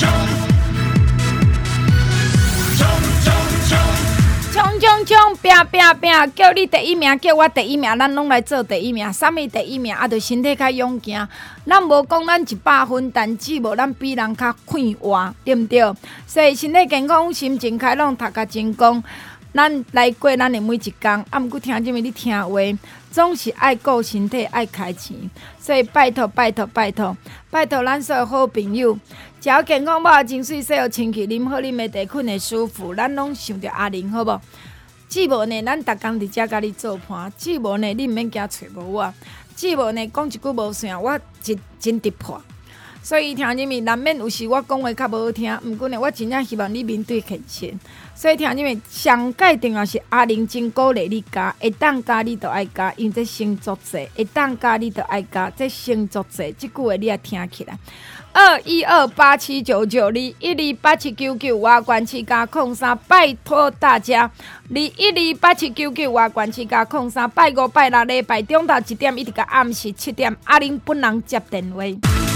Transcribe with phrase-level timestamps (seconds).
[0.00, 0.08] 冲
[4.80, 9.12] 冲冲拼拼拼，叫你第一名，叫我第一名，咱拢来做第一名。
[9.12, 9.94] 啥物第一名？
[9.94, 11.28] 啊，着身体较勇健。
[11.66, 15.94] 咱无讲咱一百分，但只无咱比人较快活，对毋对？
[16.26, 19.04] 所以身体健康，心情开朗，读甲成功。
[19.52, 21.10] 咱来过咱的每一工。
[21.28, 21.94] 啊，毋过听啥物？
[21.98, 22.48] 你听话，
[23.10, 25.16] 总是爱顾身体，爱开钱。
[25.60, 27.16] 所以拜托，拜托，拜托，
[27.50, 28.98] 拜托，咱所有好朋友，
[29.40, 32.94] 只要健康，饱真水，洗好清气，啉好啉的茶，困会舒服。
[32.94, 34.40] 咱拢想着阿玲，好无？
[35.08, 39.12] 志无呢，咱逐工伫遮甲你做伴；志无呢，你毋免惊找无我；
[39.56, 42.40] 志无呢，讲一句无算，我真真直破。
[43.02, 47.74] 所以听入面难免有时我讲话较无好听，毋过呢，我真正希望你面对现实。
[48.14, 57.78] 所以听你们上界重要是阿玲真鼓励你加，会当加你着爱加，因这星座者会当加你着爱加，这星座者即句话你也听起来。
[58.32, 64.30] 二一二八七九九二一二八七九九外关七加空三，拜托大家。
[64.68, 72.29] 二一二八七九九外关七加空三，拜五拜六礼拜中昼一点一直到暗时七点，阿玲本人接电话。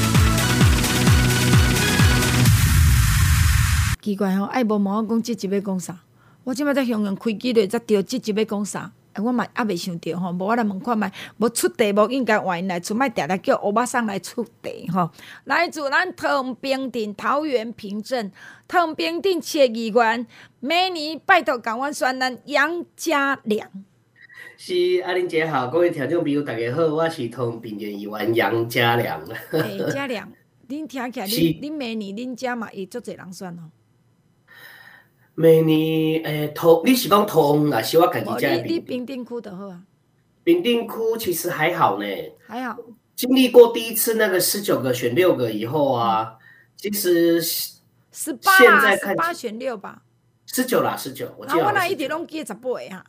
[4.05, 5.99] 奇怪吼，爱无问我讲这集要讲啥？
[6.45, 8.93] 我即摆在向阳开机咧，才着这集要讲啥？
[9.17, 11.07] 我嘛还未想到吼，无我来问看觅，
[11.39, 15.11] 无出题无应该换来出，卖定定叫欧巴桑来出题吼。
[15.45, 18.31] 来自咱桃园平镇桃园平镇
[18.69, 20.27] 桃园平镇七议员，
[20.61, 23.67] 每年拜托港湾选咱杨家良。
[24.59, 24.75] 是
[25.07, 29.19] 阿玲姐好，各位听众朋友大家好，我是桃园平镇议员杨家良。
[29.53, 30.31] 哎，家良，
[30.69, 33.71] 恁听起来，恁恁美女恁家嘛会足侪人选哦。
[35.37, 38.63] 每年诶，桃你是讲桃园还是我家己家的？
[38.63, 39.83] 你你平镇区就好啊。
[40.45, 42.07] 平镇区其实还好呢，
[42.47, 42.79] 还好。
[43.17, 46.37] 经历过第一次那个十九个选六个以后啊，
[46.77, 50.03] 其实十八现在看十八选六吧。
[50.47, 51.27] 十九啦，十九。
[51.37, 51.65] 我记得。
[51.65, 53.05] 我那一点拢记十八啊。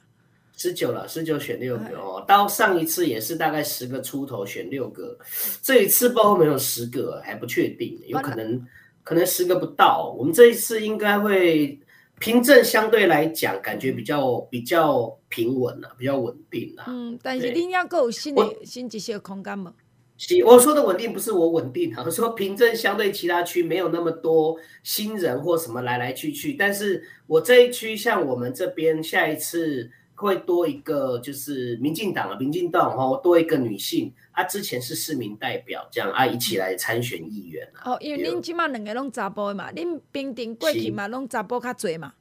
[0.58, 2.24] 十九了，十九选六个哦。
[2.28, 5.16] 到上一次也是大概十个出头选六个，
[5.62, 8.66] 这一次不知道没有十个，还不确定，有可能
[9.04, 10.16] 可能十个不到。
[10.18, 11.80] 我们这一次应该会。
[12.20, 16.86] 平证相对来讲，感觉比较比较平稳了，比较稳定了。
[16.88, 19.74] 嗯，但是你要够有新的新一些空间嘛。
[20.18, 29.92] 是，我说的稳定不是我稳定啊，我说平镇相对其他区没有那么多新人或什么来来去去，但是我这一区像我们这边下一次。
[30.16, 37.92] 会多一个，就是民进党啊，民进党哦，多一个女性啊，之前是市民代表，这样啊，一起来参选议员啊。
[37.92, 42.14] 哦，因为恁即马两个拢查甫的嘛，恁平镇过去嘛，拢查甫较侪嘛。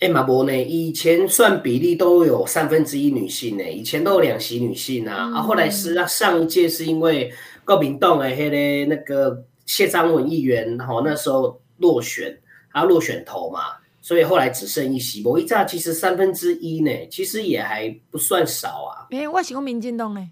[0.00, 7.32] 哎嘛无呢，以前算比例都有三分之一女性呢，以前都有两席女性啊，嗯、啊，后来是啊，上一届是因为
[7.64, 12.36] 国民党的迄个那个谢章文议员，吼、哦，那时候落选，
[12.70, 13.60] 啊，落选头嘛。
[14.02, 19.06] 所以后来只剩一席，某一炸其实三分之一呢，其实也还不算少啊。
[19.12, 20.30] 哎、欸，我喜欢民进党呢。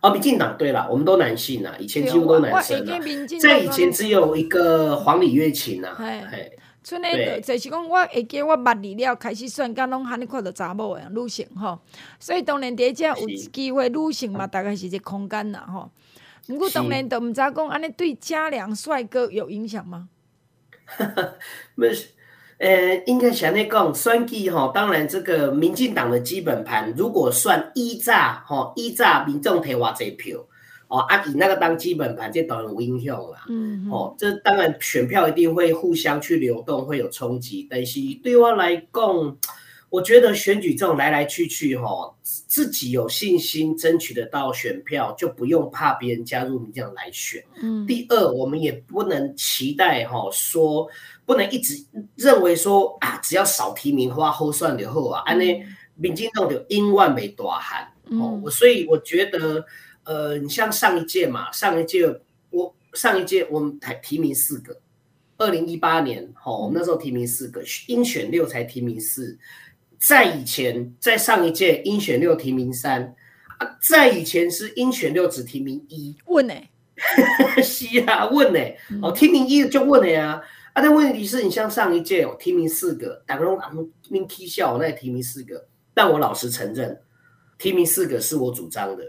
[0.00, 2.98] 哦，民进党对了，我们都男性啊，以前几乎都男生啊。
[3.38, 5.94] 在以前只有一个黄李月琴啊。
[5.98, 6.50] 哎哎，
[6.82, 11.78] 像那就是讲，我会记我捌你了，开始算，敢拢喊你看到查某诶女性吼。
[12.18, 13.14] 所以当然第一只有
[13.52, 15.88] 机会女性嘛，大概是这空间啦吼。
[16.46, 20.08] 不过当然都唔知讲，安尼对嘉良帅哥有影响吗？
[20.86, 21.34] 哈哈，
[21.76, 22.08] 没事。
[22.62, 30.38] 呃，应该像你讲，选举哈，当然这个民进党的基本盘，如果算依炸哈，依炸民众提偌济票，
[30.86, 33.46] 哦，啊以那个当基本盘，这当然有影响啦。
[33.48, 37.66] 嗯，哦，这当然选票一定会互相去流动，会有冲击。
[37.68, 39.36] 但是对我来讲，
[39.90, 47.42] 我觉得选举这种来来去去哈，自己有信心争取得到选票，就不用怕别人加入民进党来选。
[47.60, 50.88] 嗯，第二，我们也不能期待哈说。
[51.24, 51.74] 不能一直
[52.16, 55.22] 认为说啊，只要少提名的话，后算就好啊。
[55.24, 55.62] 安尼
[55.94, 58.42] 民进党就永远没大汉哦。
[58.50, 59.64] 所以我觉得，
[60.04, 62.20] 呃，你像上一届嘛，上一届
[62.50, 64.76] 我上一届我们才提名四个，
[65.38, 69.38] 二零一八年哦，那时候提名四个，应选六才提名四。
[69.98, 73.14] 在以前，在上一届应选六提名三。
[73.58, 76.54] 啊，在以前是应选六只提名一，问呢？
[77.62, 78.58] 是啊，问呢？
[79.00, 80.30] 哦，提名一就问了呀。
[80.32, 80.42] 啊，
[80.80, 83.70] 但问题是你像上一届哦，提名四个，打个龙啊，
[84.08, 85.66] 名踢笑，那也提名四个。
[85.92, 86.98] 但我老实承认，
[87.58, 89.04] 提名四个是我主张的。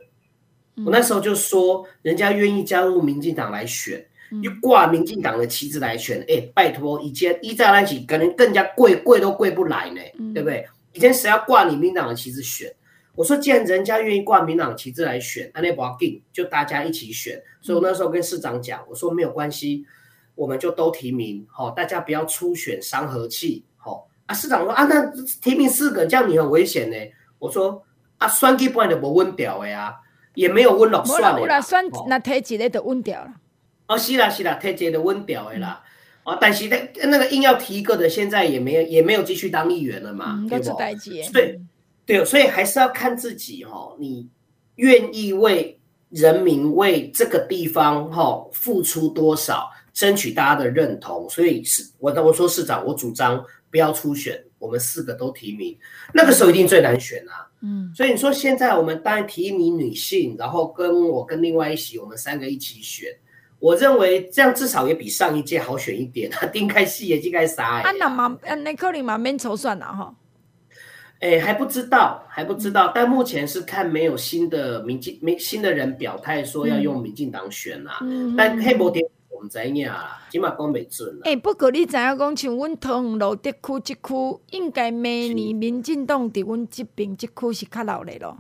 [0.86, 4.06] 我那时候就说，人家愿意加入民进党来选。
[4.42, 10.02] 一挂民进党的旗帜来选，哎、欸，拜托，以前一在那起可能更加贵，贵都贵不来呢，
[10.34, 10.68] 对不对？
[10.94, 12.74] 以前谁要挂你民党的旗帜选？
[13.14, 17.40] 我说，既然人家愿意挂民党旗帜来选，那不要定，就大家一起选。
[17.62, 19.86] 所以我那时候跟市长讲，我说没有关系，
[20.36, 24.34] 我们就都提名，好，大家不要初选伤和气，好啊。
[24.34, 25.06] 市长说啊，那
[25.42, 26.98] 提名四个，这样你很危险呢。
[27.40, 27.84] 我说
[28.18, 29.96] 啊，选举本来就无稳掉的呀，
[30.36, 33.34] 也没有温落算的，我来选那提一个就稳掉了。
[33.88, 35.84] 哦，是啦是啦，特级的温调的啦，
[36.24, 40.78] 哦，但是那那个硬要提一个的，现在也没有也没有继续当议员了嘛，嗯、对不？
[41.32, 41.62] 对
[42.06, 44.28] 对，所以还是要看自己哈、哦，你
[44.76, 51.30] 愿意为人民为这个地方哈、哦、付出多少，争取大家的认同。
[51.30, 55.78] 所以是我我说市长，我主张不要初选，我们四个都提名，
[56.14, 57.48] 那个时候一定最难选啊。
[57.62, 63.08] 嗯，所以你说现在我们当然提一名女性，然后跟我跟另外一席，我们三个一起选。
[63.60, 66.46] 我认为这样至少也比上一届好选一点啊！
[66.48, 67.82] 丁开戏也应该啥？
[67.82, 70.14] 啊，那嘛，那可能嘛免筹算了哈。
[71.22, 72.92] 哎，还不知道，还不知道。
[72.94, 78.00] 但目前是看没有新的民进没新的人表态说要用民进党选啊。
[78.02, 79.06] 嗯、但黑摩点
[79.44, 81.20] 毋知影啊，起码讲袂准。
[81.24, 88.38] 哎，不过你知影讲，像阮桃园路德区这区，应该明年民进党在阮这边这区是较闹热咯。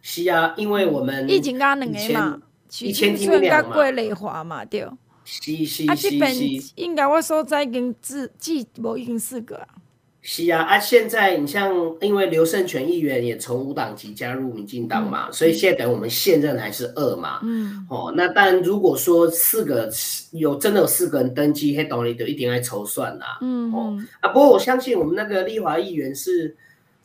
[0.00, 2.40] 是啊，因为我们以前加两个嘛。
[2.80, 4.86] 以前听两嘛，过内华嘛，对。
[5.24, 5.90] 是是是是。
[5.90, 6.34] 啊，这边
[6.76, 9.68] 应该我所在已经至至无已经四个啊。
[10.26, 17.40] 是啊，啊，现在你像因为刘胜权议员也从无党籍加入民进党嘛，嗯、所以现在等于我们现任还是二嘛。
[17.42, 17.86] 嗯。
[17.90, 19.90] 哦，那但如果说四个
[20.32, 23.38] 有真的有四个人登记，黑党里就一定要筹算啦。
[23.42, 23.70] 嗯。
[23.72, 26.56] 哦啊，不过我相信我们那个丽华议员是，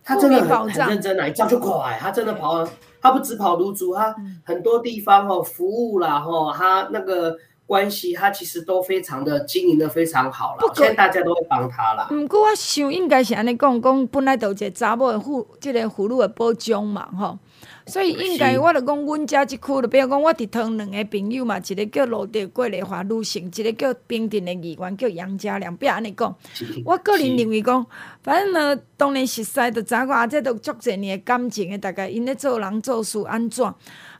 [0.01, 2.65] 他真的很很认真啊，一照就快，他真的跑。
[3.01, 4.13] 他不只跑卢竹，他
[4.44, 7.33] 很多地方哦服务啦，哦，他那个
[7.69, 10.74] 关系，他其实都非常的经营的非常好了。
[10.74, 12.07] 现在大家都会帮他啦。
[12.10, 17.38] 不过我想应该是安尼讲，讲本来就有一个查某的妇，这个妇女的保障嘛，吼。
[17.86, 25.75] 所以应该我就讲，阮家即区，就比如讲，我伫汤两个朋友嘛，一个叫罗德桂丽华女性，一个叫平镇的议员叫杨家良。
[25.77, 26.36] 不要安尼讲，
[26.83, 27.86] 我个人认为讲，
[28.24, 33.63] 反正呢，当然熟悉就知影讲，啊，这都足侪年的感情的，大概因咧做人做事安怎？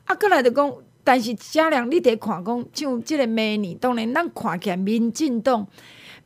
[0.04, 5.66] 啊，过来就讲，但是家良，你得看讲，像这个明年，当然咱看起来民进党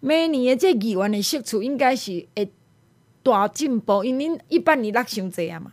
[0.00, 2.50] 明年的这议员的席次应该是会
[3.23, 5.73] 大进步，因为一八年落伤侪啊嘛。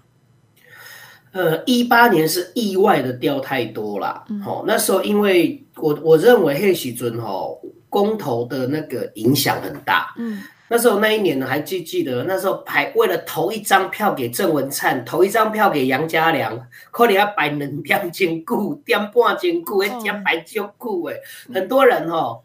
[1.33, 10.41] 呃，一八年是意外的掉太多了，好、那时候因为我我认为黑喜尊吼公投的那个影响很大，嗯，
[10.73, 16.57] 那时候那一年呢还记记得那时候还为了投一张票给郑文灿，投一张票给杨家良，
[16.91, 21.19] 可能要摆两点坚固，点半坚固，还加摆坚固诶，
[21.53, 22.41] 很多人哦，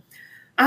[0.57, 0.67] 啊，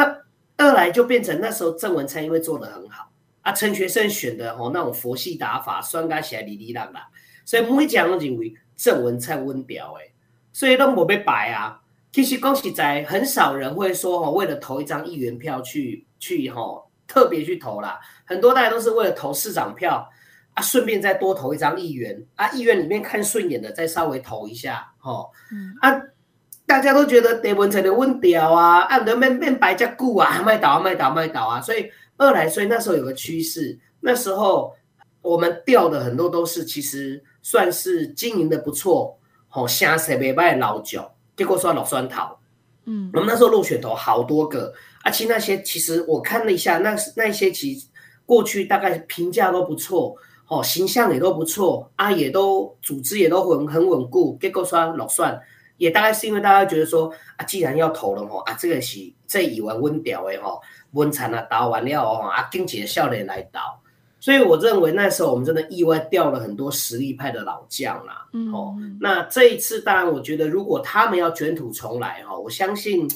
[0.56, 3.12] 二来就变成那时候郑文灿因为做的很好，
[3.42, 7.10] 啊，陈学圣选的哦那种佛系打法，酸咖起来哩哩啦啦。
[7.44, 10.14] 所以每讲都认为郑文灿温表诶，
[10.54, 11.82] 所以都没被摆啊。
[12.14, 16.62] 其实恭喜仔很少人会说哦，为了投一张议员票去去哈，
[17.10, 18.00] 特别去投啦。
[18.24, 20.10] 很多大家都是为了投市长票
[20.54, 25.30] 啊，顺便再多投一张议员啊，议员里面看顺眼的再稍微投一下哦。
[25.52, 26.02] 嗯、啊，
[26.66, 31.60] 大家都觉得郑文成的问调啊，按得面面白加固啊，卖倒啊卖倒卖倒啊。
[31.60, 34.74] 所以二来，所以那时候有个趋势，那时候
[35.22, 37.22] 我们调的很多都是其实。
[37.42, 42.38] 算是经营的不错，好下谁没卖老酒，结果说老酸桃，
[42.84, 47.88] 嗯，我们那时候落选头好多个，而且那些其实我看了一下，那那些其实
[48.26, 50.16] 过去大概评价都不错，
[50.48, 55.40] 哦，形象也都不错，啊，也都组织也都很很稳固，结果说老算，
[55.78, 63.82] 也大概是因为大家觉得说啊，既然要投了吼，啊，这个是这以文温调的吼，温产啊导完了哦，啊，跟几个笑脸来倒。
[64.22, 68.28] 所以我认为那时候我们真的意外掉了很多实力派的老将啦。
[68.34, 73.08] 嗯，哦，那这一次当然我觉得如果他们要卷土重来哈，我相信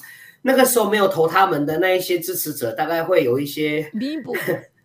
[0.43, 4.35] 那个时候没有投他们的那一些支持者，大概会有一些弥补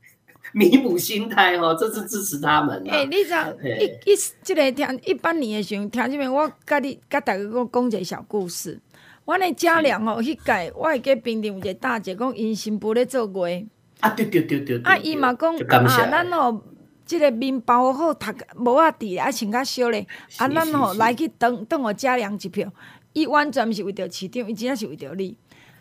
[0.55, 2.83] 弥补心态哦，这是支持他们。
[2.89, 8.81] 哎、欸，你知道一一这个听一八年的时候听这边我跟你跟大家讲讲一个小故事。
[9.25, 13.47] 我那家良哦，迄届我会给平定有一个大姐讲因新妇咧做过。
[14.01, 16.63] 啊对对对对，啊伊嘛讲啊，咱哦
[17.05, 20.07] 即个面包好，读帽仔戴，啊穿较少咧，
[20.39, 22.73] 啊，咱吼来去当当互家良一票，
[23.13, 25.37] 伊完全毋是为着市场，伊真正是为着你。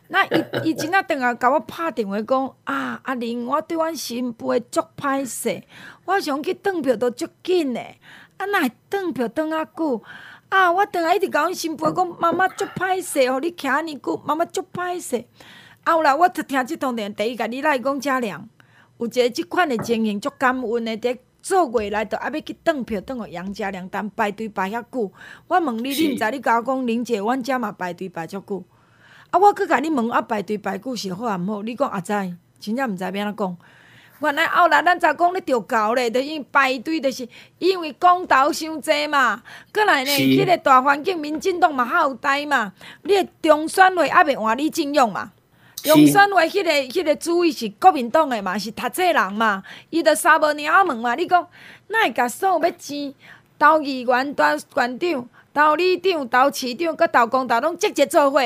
[0.10, 5.62] 那伊伊真正当下甲我拍电话讲啊，阿玲，我对阮新妇足歹势，
[6.06, 8.00] 我想去当票都足紧诶，
[8.38, 10.02] 啊，哪会当票当啊久？
[10.50, 15.26] 啊，我当下一直甲阮新妇讲，妈妈足歹势，互你徛安尼久，妈妈足歹势。
[15.86, 18.48] 后来我着听即通电，第一甲你来讲嘉良，
[19.00, 25.12] 有一个即款诶情形足感恩诶，伫做月来着还要去当票当互杨嘉良，但排队排遐久。
[25.48, 28.64] 我问你，你毋知你甲我讲，玲姐，阮遮嘛排队排足久。
[29.30, 29.40] 啊！
[29.40, 31.64] 我去甲你问啊，排队排久是好啊毋好？
[31.64, 32.12] 你讲啊知，
[32.60, 33.58] 真正毋知要安怎讲。
[34.20, 37.28] 原来后来咱才讲你着搞咧，着因排队，着是
[37.60, 39.44] 因为公投伤济嘛。
[39.72, 42.74] 阁来呢，迄个大环境，民进党嘛较有代嘛。
[43.04, 45.32] 你诶中选会还袂换你阵容嘛？
[45.84, 49.62] 中选会迄个迄个主委是国民党诶嘛，是读册人嘛。
[49.90, 51.48] 伊着三无鸟问嘛，你讲
[51.90, 53.14] 哪会甲所有要钱？
[53.60, 58.40] 投议员、投县长、投里长、投市长，阁投公投，拢积极做伙。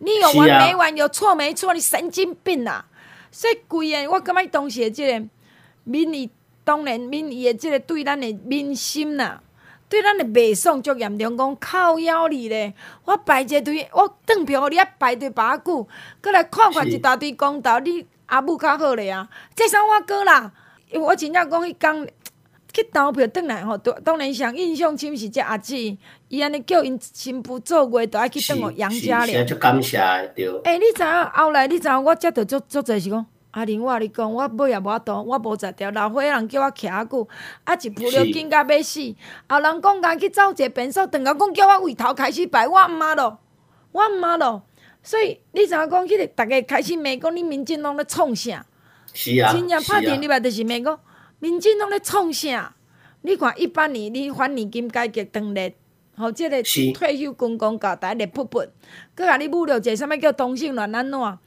[0.00, 0.96] 你有完没完？
[0.96, 1.72] 有错没错？
[1.72, 2.86] 你神经病啊！
[3.30, 5.26] 所以规个，我感觉当时的这个
[5.84, 6.28] 民意，
[6.64, 9.40] 当然民意的这个对咱的民心呐，
[9.88, 11.36] 对咱的袂爽足严重。
[11.36, 12.72] 讲靠腰你咧，
[13.04, 15.86] 我排一个队，我当票你啊排队排久，
[16.22, 19.28] 过来看看一大堆公道，你阿母较好咧啊！
[19.54, 20.52] 这啥我哥啦，
[20.90, 22.08] 因为我真正讲迄工。
[22.72, 25.98] 去投票转来吼，当然上印象深是这阿姊，
[26.30, 29.44] 伊安尼叫因新妇做月，都爱去转互杨家咧。
[29.44, 29.98] 是，感谢
[30.36, 30.46] 对。
[30.62, 37.28] 诶、欸，你知影后来，你知影我则着足足济是讲，阿玲，我甲你讲，我尾也无法度，我无才调，老岁仔人叫我徛啊久，
[37.64, 39.00] 啊一步了紧甲要死。
[39.48, 43.40] 后人讲甲去走一个便所，等下讲叫我为头开始排，我毋妈咯，
[43.90, 44.62] 我毋妈咯。
[45.02, 48.64] 所以你知影讲，迄个逐个开始骂讲你民警拢咧创啥？
[49.12, 50.96] 是啊，真正拍电入来就是骂讲。
[51.40, 52.72] 民警拢咧创啥？
[53.22, 55.72] 你看一八年你反年金改革当日，
[56.20, 56.62] 吼，即个
[56.94, 58.68] 退休公公教台咧噗噗，
[59.14, 61.18] 搁甲你侮辱者，啥物叫同性恋安怎？
[61.20, 61.38] 哦，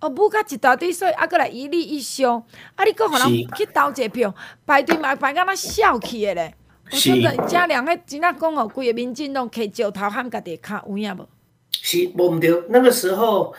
[0.00, 2.34] 侮甲一大堆水，啊，搁来以你一笑，
[2.76, 4.34] 啊，你搁互人去投一个票，
[4.66, 6.54] 排队嘛排甲那笑起诶咧。
[6.90, 11.26] 我说真嘉良，迄真正讲哦，规个民进党摕石头喊家己骹有影无？
[11.72, 13.54] 是，无毋对，那个时候。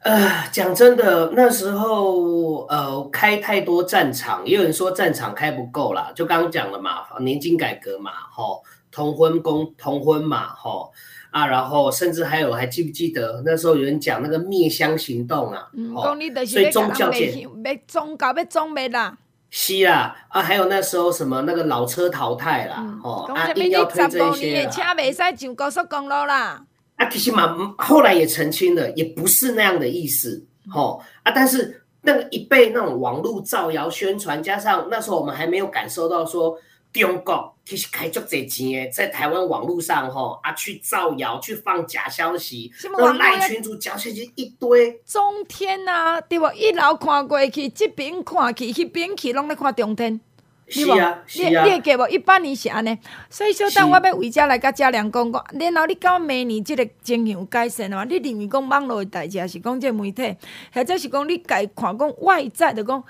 [0.00, 6.12] 呃，讲真的，那时候呃开太多战场，也有人说战场开不够啦。
[6.14, 8.62] 就刚刚讲了嘛，年金改革嘛，吼，
[8.98, 10.92] 同婚公同婚嘛，吼
[11.30, 15.68] 啊，然后甚至还有还记不记得那时候有人讲那个灭香行动啊？
[15.72, 15.94] 嗯，
[16.44, 17.48] 所以宗教界要
[17.86, 19.16] 宗教要宗灭啦。
[19.50, 24.70] 是啦，啊还有那时候什么那个老车淘汰啦，吼、嗯，啊硬要推这些啦。
[24.70, 26.64] 车袂使上高速公路啦。
[26.96, 31.30] 啊，其实嘛，后来也澄清了，也不是那样的意思，吼啊！
[31.30, 36.58] 但是那个一被那种网络造谣宣传，加上那时候我们还没有感受到说
[36.92, 44.98] 中国其实开足侪钱诶，在台湾网络上吼啊去造谣、去放假消息，那赖群主假消息一堆。
[45.04, 46.50] 中天啊，对无？
[46.54, 50.18] 一楼看过去，这边看去，迄边去，拢咧看中天。
[50.66, 52.08] 是啊，是啊，你你会记无？
[52.08, 52.96] 一八年是安尼，
[53.28, 58.02] 所以说等我要为遮来甲嘉良讲讲，然后你到明年即个情形有改善嘛？
[58.04, 60.34] 你认为讲网络的代志，是讲即个媒体，
[60.72, 63.04] 或者是讲你家看讲外在的讲。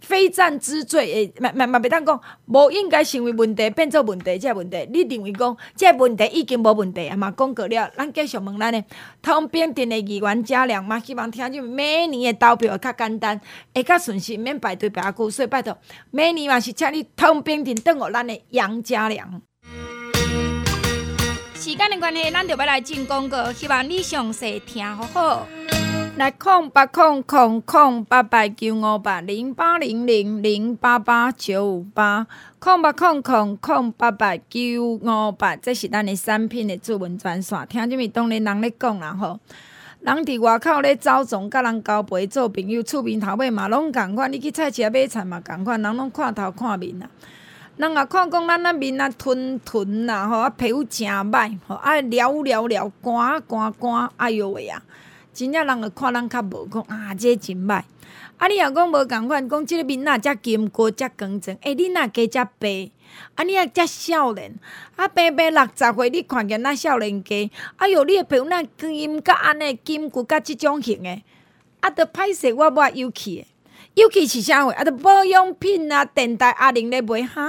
[0.00, 7.32] 非战之罪，诶，嘛嘛嘛，袂当讲，无应该成为问题，变做问题，即个问题，你认为讲，即个问题已经无问题啊嘛？
[7.36, 8.82] 讲过了，咱继续问咱的
[9.22, 13.40] 通边镇的议员嘉良嘛，希望听就明年的投票会较简单，
[13.74, 15.76] 会较顺心，免排队排久，所以拜托，
[16.10, 19.42] 每年嘛是请你通边镇等候咱的杨嘉良。
[21.54, 25.46] 时间的关系，咱就要来进广告，希望你详细听好好。
[26.16, 32.26] 来空八空空空八八九五八零八零零零八八九五八
[32.58, 37.66] 空八空空空八八九五八，这是咱的产品的主文专线。
[37.68, 39.40] 听啥物当然人咧讲啦吼，
[40.00, 44.30] 人伫外口咧走总，甲人交陪做朋友，厝边头尾嘛拢共款。
[44.30, 47.08] 你去菜市买菜嘛共款，人拢看头看面啦。
[47.78, 54.82] 人也看讲咱咱面啊吞吞啦吼，啊皮肤诚歹吼，啊撩撩撩干干干，哎呦喂啊！
[55.32, 57.82] 真正人会看咱较无讲啊，这真歹。
[58.38, 62.90] 啊，你若讲无共款，讲即个面若遮金过遮光净，诶、欸，你若加遮白，
[63.34, 64.54] 啊，你若遮少年，
[64.96, 71.22] 啊，白白六十岁，你看见那少年家，哎哟，你诶皮肤那金甲安尼金骨甲即种型诶，
[71.80, 73.46] 啊，着歹势我无尤其诶，
[73.94, 77.46] 尤其是啥货，啊，着保养品啊，电台阿玲咧买哈，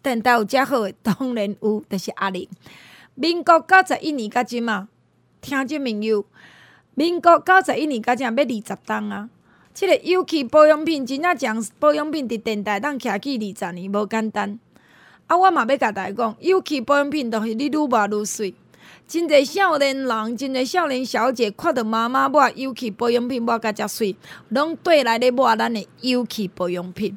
[0.00, 2.48] 电台有遮好诶，当然有，着是阿玲。
[3.16, 4.88] 民国九十一年甲即嘛，
[5.40, 6.24] 听即朋友。
[7.00, 9.30] 民国九十一年，甲正要二十冬啊！
[9.72, 14.58] 即个有机保养品真正讲保养品伫电台当徛起二十年无简单。
[15.26, 18.54] 啊，我嘛要甲大家讲，有机保养品着是你愈抹愈水。
[19.08, 24.14] 真侪少年人，真侪少年小姐看到妈妈抹有机保养品抹甲遮水，
[24.50, 27.16] 拢缀来咧抹咱的有机保养品。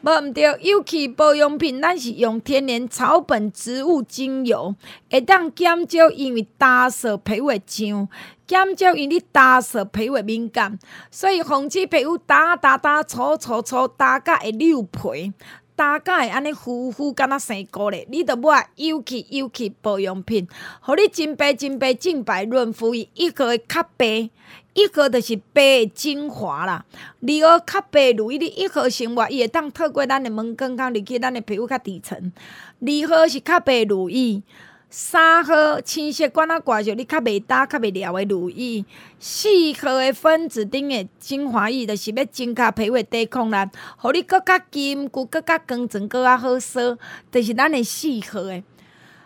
[0.00, 4.76] 无毋对，有机保养品，咱是用天然草本植物精油，
[5.10, 8.08] 会当减少因为干涩皮肤痒，
[8.46, 10.78] 减少因你干涩皮肤敏感，
[11.10, 15.32] 所以防止皮肤打打打、搓搓搓、打甲会溜皮，
[15.74, 18.06] 打甲会安尼浮浮，敢若生菇咧。
[18.08, 20.46] 你着抹有机有机保养品，
[20.80, 24.30] 互你真白真白净白润肤，伊一个会较白。
[24.78, 26.84] 一号就是白精华啦，
[27.20, 32.32] 二号较白如伊的一号生活，伊会当透过咱的毛孔孔入去咱的皮肤较底层。
[32.78, 34.40] 二号是较白如意，
[34.88, 38.84] 三号青色管啊挂着你较袂焦、较袂撩的如意。
[39.18, 39.48] 四
[39.80, 46.96] 号的分子顶的精华液，就是要增加皮肤的抵抗力，互你阁较坚固、阁较光泽、阁较好刷，
[47.32, 48.62] 就是咱的四号的。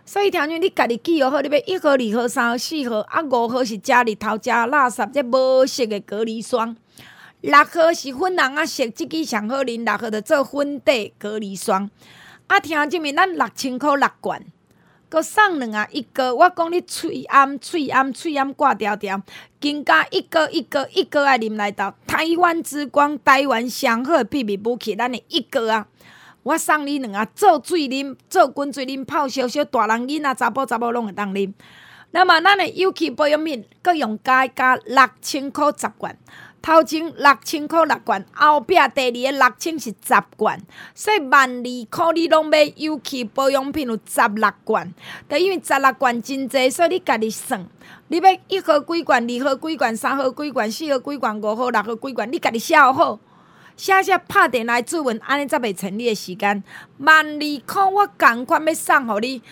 [0.04, 6.76] 所以，听讲你家己记好，你要一号、二号、三号、四号，啊，五号是食日头、食垃圾，这无色的隔离霜。
[7.40, 9.84] 六号是粉红啊色，即支上好啉。
[9.84, 11.88] 六号着做粉底隔离霜。
[12.48, 14.44] 啊，听这面咱六千块六罐，
[15.08, 16.34] 阁送两啊一个。
[16.34, 19.22] 我讲你喙暗、喙暗、喙暗挂条条，
[19.60, 21.94] 更加一个一个一个爱啉来倒。
[22.06, 25.86] 台湾之光，台湾上好秘密武器，咱的一个啊。
[26.42, 31.52] 我送你两个做水啉，做滚水啉，泡烧烧，大人囡仔查甫查某拢会当啉。
[32.10, 36.14] 那么咱的有机保养品，阁用加加六千块十罐，
[36.60, 40.60] 头前六千块六罐，后壁第二个六千是十罐，
[40.94, 44.92] 所以万二块你拢买有机保养品有十六罐。
[45.26, 47.64] 但因为十六罐真济，所以你家己算，
[48.08, 53.18] 你要一号几罐，二号几罐，三号几罐，四号几罐，五号六号几罐，你家己写好。
[53.76, 56.62] 写写拍电来质问，安尼才袂成你的时间。
[56.98, 59.42] 万二箍，我赶快要送互你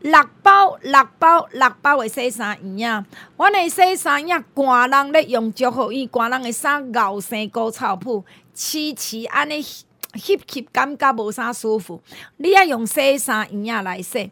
[0.00, 3.06] 六包、六包、六包的洗衫液啊！
[3.36, 9.86] 阮的洗衫液，寒人咧用足好，伊寒人的衫咬生高草铺，黐黐安尼，吸
[10.46, 12.02] 吸感觉无啥舒服。
[12.38, 14.30] 你爱用洗衫液来洗。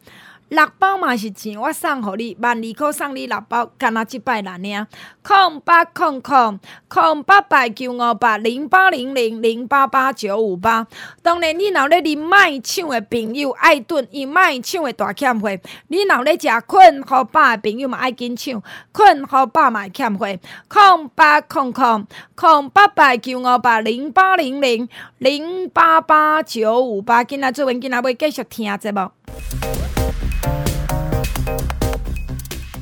[0.50, 4.84] 六包嘛是钱，我送互你万二箍，送你六包，干那即摆难领。
[5.22, 6.58] 空八空空
[6.88, 10.88] 空八八九五八零八零零零八八九五八。
[11.22, 15.48] 当然，你若咧啉卖唱的朋友爱顿，伊卖唱的大欠货。
[15.86, 18.60] 你若咧食困好饱的朋友嘛爱紧唱，
[18.90, 20.26] 困好饱嘛欠货。
[20.66, 27.22] 空八空空空八八九五八零八零零零八八九五八。
[27.22, 29.10] 今仔做完，今仔要继续听节目。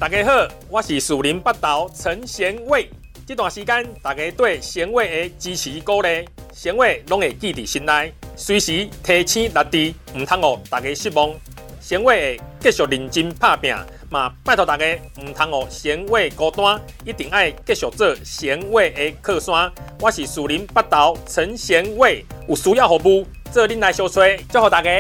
[0.01, 2.89] 大家好，我是树林北投陈贤伟。
[3.27, 11.35] 这段时间，大家对贤伟的支持鼓励，贤伟拢会记在心内，随时提醒大家，唔通让大家失望。
[11.81, 13.75] 贤伟会继续认真打拼，
[14.09, 14.87] 嘛拜托大家
[15.21, 19.69] 唔通让贤伟孤单，一定爱继续做贤伟的靠山。
[19.99, 24.91] 我是树林北投陈贤伟，有需要服务，做恁来相催，祝福大家。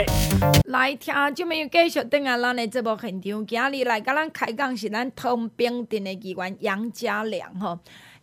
[0.64, 3.46] 来听，就没有继续等下咱的节目现场。
[3.46, 7.78] 今日来甲咱开讲是咱通兵镇的议员杨家良吼。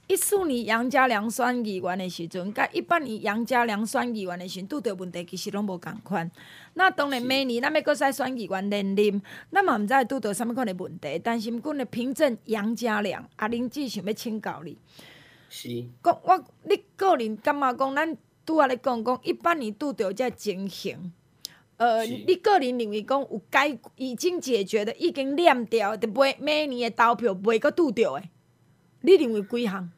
[0.07, 6.29] 一四年杨家良选议员的时阵，甲一八年杨家良选议员的时阵，拄着问题其实拢无共款。
[6.73, 11.21] 那当然每年咱要搁再选议员连任，咱嘛毋知拄着啥物款的问题。
[11.23, 14.75] 但是毋过呢，平镇杨家良阿玲姐想要请教你。
[15.49, 15.69] 是。
[16.03, 21.11] 讲我你个人感觉讲，咱拄仔咧讲讲一八年拄着这情形。
[21.77, 28.23] 呃，你个人认为讲有解已经解决的，已经念掉的，每每年的投票袂阁拄着的，
[29.01, 29.91] 你认为几项？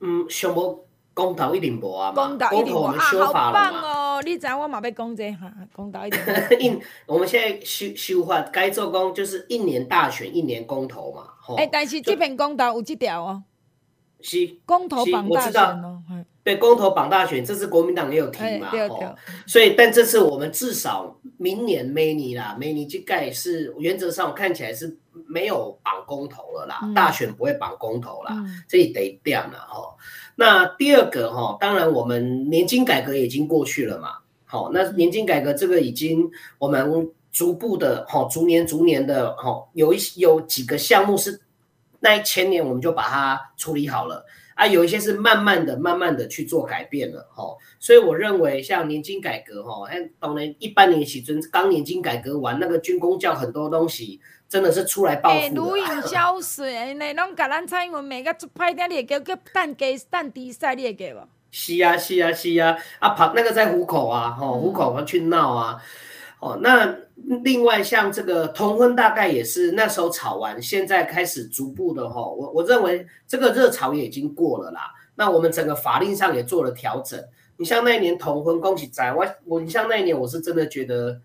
[0.00, 4.22] 嗯，上无公投一定无啊嘛，公投一定无啊，好棒哦！
[4.22, 6.82] 你知影我嘛要讲这哈， 公投一定无。
[7.14, 11.28] 我们现在修修法该做讲，就是一年大选，一年公投嘛。
[11.56, 13.42] 诶、欸，但是这篇公投有这条哦，
[14.20, 16.02] 是公投绑大选哦。
[16.50, 19.14] 对，公投绑大选，这次国民党也有提嘛，哦，
[19.46, 29.94] 所以但这次我们至少明年每年啦，每年这盖是原则上看起来是没有绑公投了啦，嗯、大选不会绑公投啦，嗯、这里得掉了哈。
[30.34, 34.08] 那第二个哈，当然我们年金改革已经过去了嘛，
[34.44, 41.40] 好，那年金改革这个已经我们逐步的哈，逐年逐年的哈，有一有几个项目是
[42.00, 44.26] 那前年我们就把它处理好了。
[44.60, 54.20] 啊，有一些是慢慢的、慢慢的去做改变了，哈，所以我认为像年金改革，哈，哎，当然一般年起尊刚年金改革完，那个军工教很多东西
[54.50, 55.42] 真的是出来报复的。
[55.44, 61.26] 哎，如影消水，那拢甲咱蔡英文每个派点你给叫蛋鸡蛋低赛，你会给无？
[61.50, 65.82] 是啊，是啊，是啊，啊旁那个在虎口啊，吼、哦，湖口要去闹啊，
[66.38, 66.94] 哦，那
[67.44, 74.92] 另外像这个同婚大概也是那时候吵完，现在开始逐步的吼、我我认为这个热潮也已经过了啦。
[75.14, 77.22] 那我们整个法令上也做了调整。
[77.56, 81.20] 你像那一年同婚，恭喜在我我你像那一年，我是真的觉得，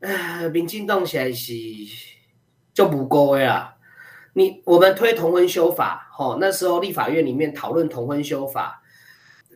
[0.00, 1.52] 唉，民进党起来是
[2.72, 3.74] 就不够呀。
[4.32, 8.80] 你我们推同婚修法，吼、那时候立法院里面讨论同婚修法。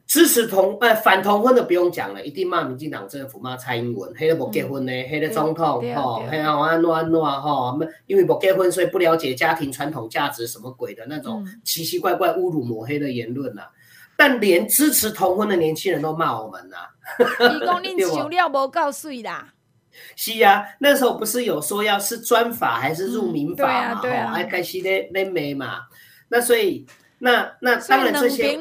[0.09, 13.69] 支持同呃反同婚的不用讲了，一定骂民进党政府，骂蔡英文，黑的不结婚呢，黑的总统吼，黑啊安诺安诺哈，因为不结婚，所以不了解家庭传统价值什么鬼的那种奇奇怪怪侮辱抹黑的言论呐、啊。
[14.17, 16.89] 但连支持同婚的年轻人都骂我们呐、啊。
[17.53, 19.53] 你讲你收了无够水啦？
[20.17, 24.01] 是啊，那时候不是有说要是专法还是入民法嘛？
[24.01, 25.81] 哈，还开始咧咧骂嘛。
[26.29, 26.87] 那所以
[27.19, 28.59] 那那当然这些。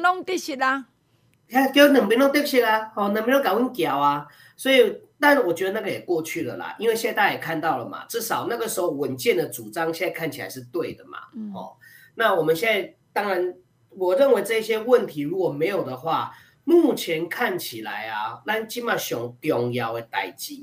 [1.52, 11.76] 看，叫两边都得失啊，哦，两边都搞混淆啊，所以，但我觉得那个也过去了啦，因为现在大家也看到了嘛，至少那个时候稳健的主张，现在看起来是对的嘛，嗯、哦，
[12.14, 13.54] 那我们现在当然，
[13.90, 16.32] 我认为这些问题如果没有的话，
[16.64, 20.54] 目前看起来啊，那起码上重要的代志，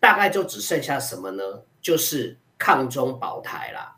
[0.00, 1.42] 大概就只剩下什么呢？
[1.80, 3.96] 就是抗中保台啦。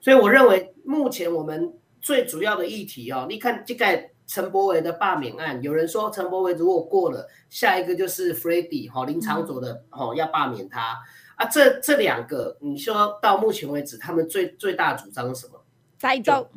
[0.00, 4.11] 所以我认为目前我们最主要的议题哦，你看这个。
[4.26, 10.98] 陈柏惟的罢免案，有人说陈柏惟如果过了，下一个就是 Freddy 哈林长佐的哈要罢免他
[11.36, 11.46] 啊。
[11.46, 15.62] 这这两个，你说到目前为止，他们最最大主张是什么？
[16.00, 16.48] 带动，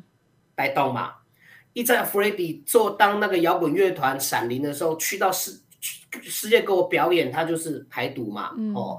[0.56, 1.16] 带动嘛。
[1.74, 5.60] 一在 Freddy 做当那个摇滚乐团闪灵的时候，去到世
[6.22, 8.54] 世界给我表演，他就是排毒嘛。
[8.58, 8.98] 嗯、哦，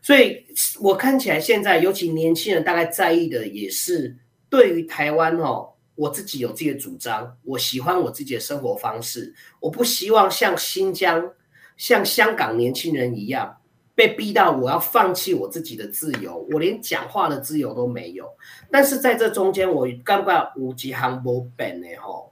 [0.00, 0.46] 所以
[0.80, 4.16] 我看起来现在，尤其年轻人大概在意的也是
[4.48, 5.74] 对于台湾哦。
[5.96, 11.32] 我自己有自己的主张，我喜欢我自己的生活方式，我不希望像新疆、
[11.76, 13.56] 像香港年轻人一样
[13.94, 18.30] 被逼到我要放弃我自己的自由，我连讲话的自由都没有。
[18.70, 21.88] 但是在这中间，我刚刚五级航波本呢？
[22.00, 22.30] 吼，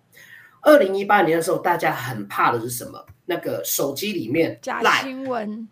[0.61, 3.05] 二零一八年的时候，大家很怕的是什么？
[3.25, 5.67] 那个手机里面假新闻，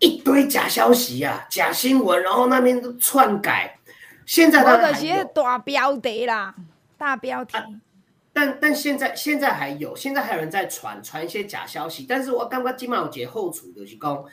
[0.00, 3.78] 一堆假消息啊，假新闻，然后那边都篡改。
[4.26, 6.52] 现在他是大标题啦。
[6.98, 7.64] 大标题，啊、
[8.32, 12.04] 但但现在现在还有，现在还有人在传传一些假消息。
[12.08, 14.24] 但是我刚刚金毛节后厨的是讲，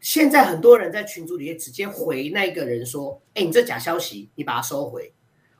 [0.00, 5.12] 现在很多人在群组里面直接回那个人说：“哎、欸，你这假消息，你把它收回。”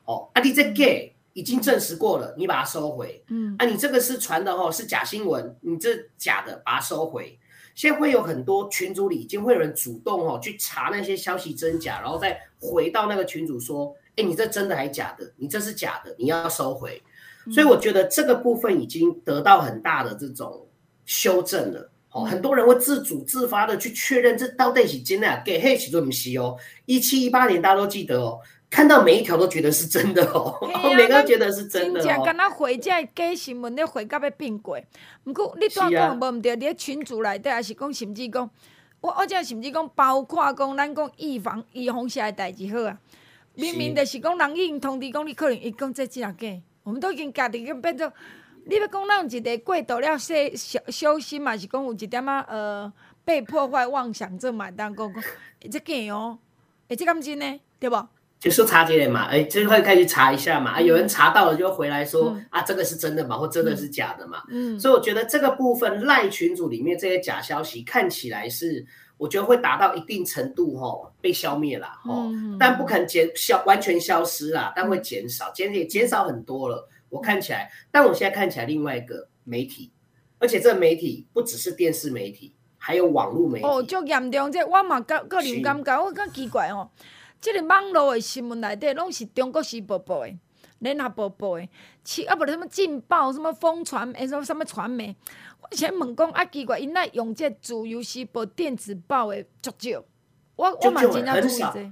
[0.06, 3.22] 哦，啊，你这 gay 已经证实过了，你把它收回。
[3.28, 7.38] 嗯，啊，你这个是传的哦，是假新闻，你这假的，把它收回。
[7.74, 13.94] 现在会有很多群组里已经会有人主动哦去查那些消息真假，然后再回到那个群组说。
[14.18, 15.32] 哎，你这真的还假的？
[15.36, 17.00] 你这是假的，你要收回。
[17.50, 20.66] 所以我觉得这个部分已经得到很大的这种
[21.06, 21.90] 修正了。
[22.10, 26.56] 哦，很多人会自主自发的去确认这到底是真的，给黑起做不西哦。
[26.86, 32.02] 一七一八年大家都记得哦，看到每一条都觉得是真的哦，啊、每个人都觉得是真的哦。
[32.02, 34.82] 真正跟他回这假新闻，你回到要变鬼。
[35.22, 38.50] 不过你当讲无唔对，你喺群组内底还是讲甚至讲，
[39.00, 42.98] 我我这甚至讲包括讲咱讲预防预防啥代志好啊。
[43.58, 46.46] 明明就是讲人已经通知讲你可能伊讲这真啊假，
[46.84, 48.12] 我们都已经家己变做，
[48.66, 52.92] 你要讲咱有一个过度了小小小心嘛，是讲有一点仔呃
[53.24, 55.22] 被破坏妄想症嘛，当讲讲，
[55.68, 56.38] 这假哦，
[56.86, 57.96] 诶，这敢真呢，对不？
[58.38, 68.86] 就说查这个嘛，诶，就会开始查一下嘛，啊，有人查到了就回来说、嗯、啊，这个是真的嘛，或真的是假的嘛，嗯，所以我觉得这个部分赖群组里面这些假消息看起来是。
[69.18, 76.88] 我觉得会达到一定程度，吼，被消灭了，吼，但不肯减消完全消失啦，但会减少，减也减少很多了。
[77.10, 79.90] 我看起来，但我现在看起来，另外一个媒体，
[80.38, 83.66] 而且这个媒体不只是电视媒体，还有网络媒体。
[83.66, 86.88] 哦，就严重这我嘛个个人感觉，我感觉奇怪哦，
[87.40, 90.32] 这个网络的新闻内底拢是中国时报报的，
[90.80, 91.68] 联合报报的，
[92.04, 95.14] 七啊不是什么劲爆，什么风传，诶，什么什么传媒。
[95.60, 100.04] 我先问讲啊，奇怪，因那用这自由时报电子报的足少，
[100.56, 101.90] 我我蛮经常注意这。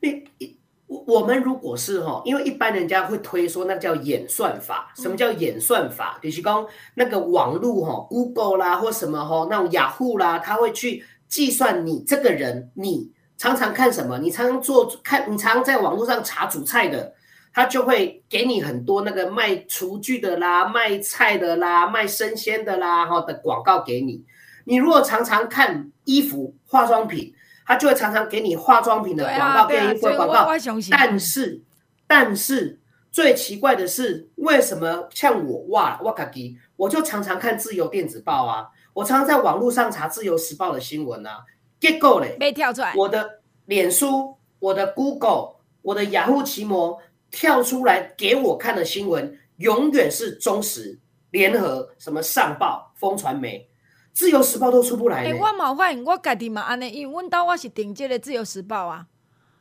[0.00, 4.92] 你一我我们如果是哈，因为一般人家会推说那叫演算法。
[4.94, 6.18] 什么叫演算法？
[6.22, 14.18] 就是讲那个网络哈，Google 啦或什么哈，那种雅虎啦，他会去计算你这个人，你常常看什么？
[14.18, 17.14] 你常常做看，你常常在网络上查主菜的。
[17.54, 24.24] 他就会给你很多那个卖厨具的啦、卖菜的啦、卖生鲜的啦哈的广告给你。
[24.64, 27.32] 你如果常常看衣服、化妆品，
[27.64, 30.46] 他就会常常给你化妆品的广告、跟衣服的广告。
[30.90, 31.62] 但是，
[32.08, 32.80] 但是
[33.12, 41.44] 最奇怪的是，为什么像我哇哇卡迪，我就常常看自由电子报啊，我常常在网络上查自由时报的新闻啊，
[41.78, 47.00] 结果嘞，被跳出来，我的脸书、我的 Google、我的雅虎奇摩
[47.34, 50.96] 跳出来给我看的新闻，永远是中时、
[51.32, 53.68] 联合、什么上报、风传媒。
[54.12, 55.24] 自由时报都出不来。
[55.24, 59.08] 哎、欸，我冇发现，我家己嘛安尼，因为阮兜我是订这个自由时报啊。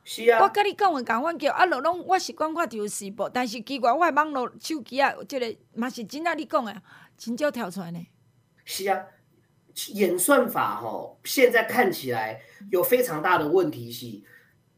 [0.03, 0.39] 是啊。
[0.43, 6.79] 我跟你讲的讲法叫啊，落拢我习惯看自由时报，但是奇怪，我网络手机啊，这个嘛是真啊，你讲的，
[7.17, 8.07] 真少跳出来呢。
[8.63, 9.03] 是啊，
[9.93, 14.05] 演算法吼，现在看起来有非常大的问题，是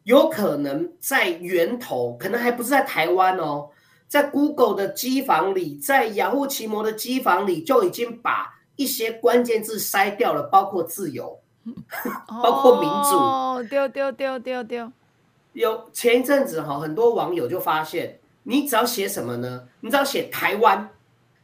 [0.06, 3.70] 有可能在源头，可能还不是在台湾哦，
[4.08, 8.56] 在 Google 的机房里，在雅虎奇摩的机房里就已经把。
[8.78, 11.40] 一些关键字筛掉了，包括自由，
[12.44, 13.16] 包括民主。
[13.16, 14.86] 哦，对对对对对。
[15.54, 19.66] 有前一阵子哈，很多网友就发现，你只要写什么呢？
[19.80, 20.90] 你只要写台湾，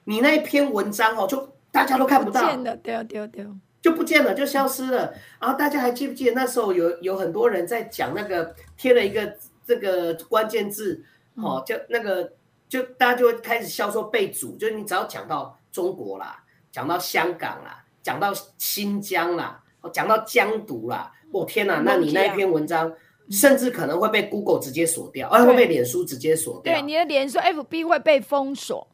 [0.03, 2.41] 你那一篇文章哦，就大家都看不到。
[2.41, 3.47] 不见了，对对对，
[3.81, 5.13] 就不见了，就消失了。
[5.39, 11.03] 然后大家还记不记得那时候有有很多人在讲那个贴了一个这个关键字，
[11.35, 12.33] 哦，就那个
[12.69, 16.37] 就大家就会开始笑说被阻，就是你只要讲到中国啦。
[16.73, 21.81] 讲到香港啦，讲到新疆啦，讲到疆独啦，我、哦、天哪！
[21.83, 22.89] 那你那一篇文章，
[23.29, 26.73] 甚至可能会被 Google 直接锁掉，而会被脸书直接锁掉。
[26.73, 28.87] 对，你的脸书 FB 会被封锁，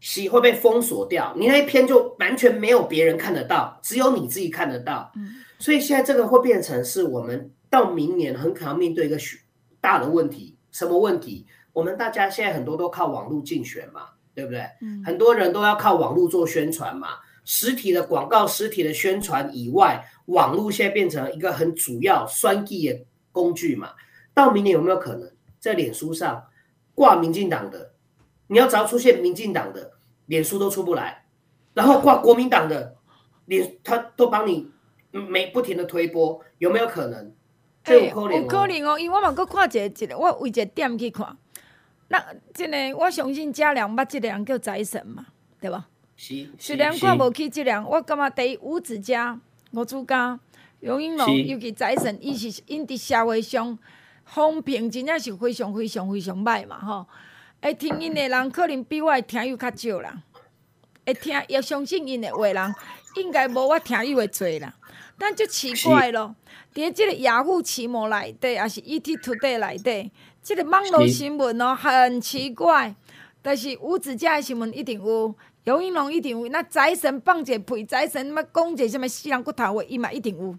[0.00, 1.32] 是会被封锁掉。
[1.36, 5.12] 你那一篇就完全没有别人看得到，只有你自己看得到。
[5.14, 9.16] 嗯，所以现在这个会变成是我们到明年很可能面对一个
[9.80, 10.56] 大的问题。
[10.72, 11.46] 什么问题？
[11.72, 14.08] 我们大家现在很多都靠网络竞选嘛。
[14.32, 14.64] 对不对？
[14.80, 17.08] 嗯，很多人都要靠网络做宣传嘛。
[17.44, 23.90] 实体的广告、实体的宣传以外，网络现在变成一个很主要选举的工具嘛。
[24.32, 26.42] 到明年有没有可能在脸书上
[26.94, 27.92] 挂民进党的？
[28.50, 29.92] 你要只要出现民进党的，
[30.26, 31.24] 脸书都出不来。
[31.72, 32.96] 然后挂国民党的，
[33.46, 34.68] 脸他都帮你
[35.12, 37.32] 没不停的推波，有没有可能？
[37.84, 41.36] 这有可能哦，有可能哦，因为我嘛搁看一个一个，我为一个点去看。
[42.08, 42.20] 那
[42.52, 45.26] 这个我相信嘉良捌这个人叫财神嘛，
[45.60, 45.86] 对吧？
[46.16, 46.50] 是。
[46.58, 50.40] 虽然看无起这个人，我感觉第一吴子嘉、吴子嘉、
[50.80, 53.78] 杨英龙，尤其财神，伊是因伫社会上
[54.24, 57.06] 风评真正是非常非常非常歹嘛，吼。
[57.62, 60.22] 会听因的人可能比我的听友较少啦，
[61.06, 62.74] 会听也相信因的话人，
[63.16, 64.74] 应该无我听友的多啦。
[65.18, 66.34] 但就奇怪咯，
[66.74, 70.10] 伫即个雅虎奇摩内底，也是 ETtoday 内底。
[70.42, 72.94] 这个网络新闻哦，很奇怪，
[73.42, 80.56] 但是吴子嘉的新闻一定有，游盈隆一定有，那财神放一个屁，财神乜讲一个什么死人骨头话，伊嘛一定有，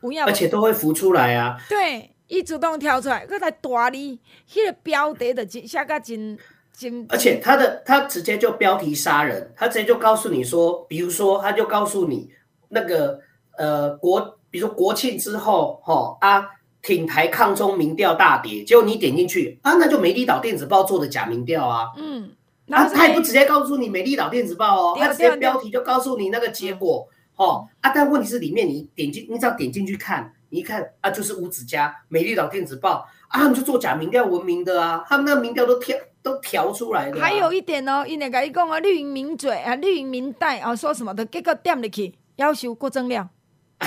[0.00, 0.24] 有影？
[0.24, 1.56] 而且都会浮出来啊。
[1.68, 4.18] 对，伊主动跳出来，佮来大哩，
[4.50, 6.38] 迄个标题的写甲真
[6.72, 7.06] 真。
[7.10, 12.30] 而且他的他直接就标题杀人，他直接就告诉你说，比如说他就告诉你
[12.70, 13.20] 那个
[13.58, 16.48] 呃国，比如说国庆之后，吼啊。
[16.84, 21.86] 挺台抗中民调大跌，结果你点进去啊，那就美丽岛电子报做的假民调啊。
[21.96, 22.28] 嗯，
[22.66, 27.06] 那他也不直接告诉你美丽岛电子报哦，他直接标题就告诉你那个结果。
[27.36, 37.18] 哦啊，但问题是里面你点进，你只要点进去看，你一看啊，就是五子家美丽岛电子报啊，他们就做假民调闻名的啊，他们那民调都调都调出来的。
[37.18, 43.28] 还有一点哦，伊那个伊讲啊，绿营名嘴啊，绿营民代啊，说什么的，结果点入去要求郭正亮。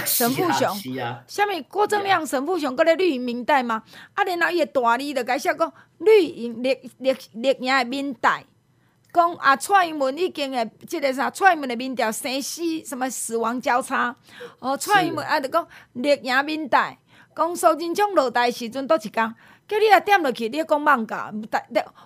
[0.05, 0.75] 沈富雄，
[1.25, 3.83] 虾米郭正亮、沈富雄，搁咧绿营民代吗？
[4.13, 8.43] 啊，然后伊个大字就解释讲绿营绿绿绿营的民代，
[9.15, 14.13] 讲啊蔡英文已经诶，即个啥蔡英文诶民调生死什么死亡交叉，
[14.59, 16.99] 哦蔡英文啊着讲绿营民代，
[17.33, 19.33] 讲苏贞昌落台时阵倒一工，
[19.65, 21.33] 叫你啊点落去，你讲艋舺，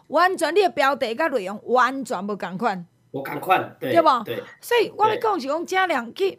[0.10, 4.24] 完全你诶标题甲内容完全无共款，无共款，对，对无？
[4.62, 6.38] 所以我要讲是讲嘉良去。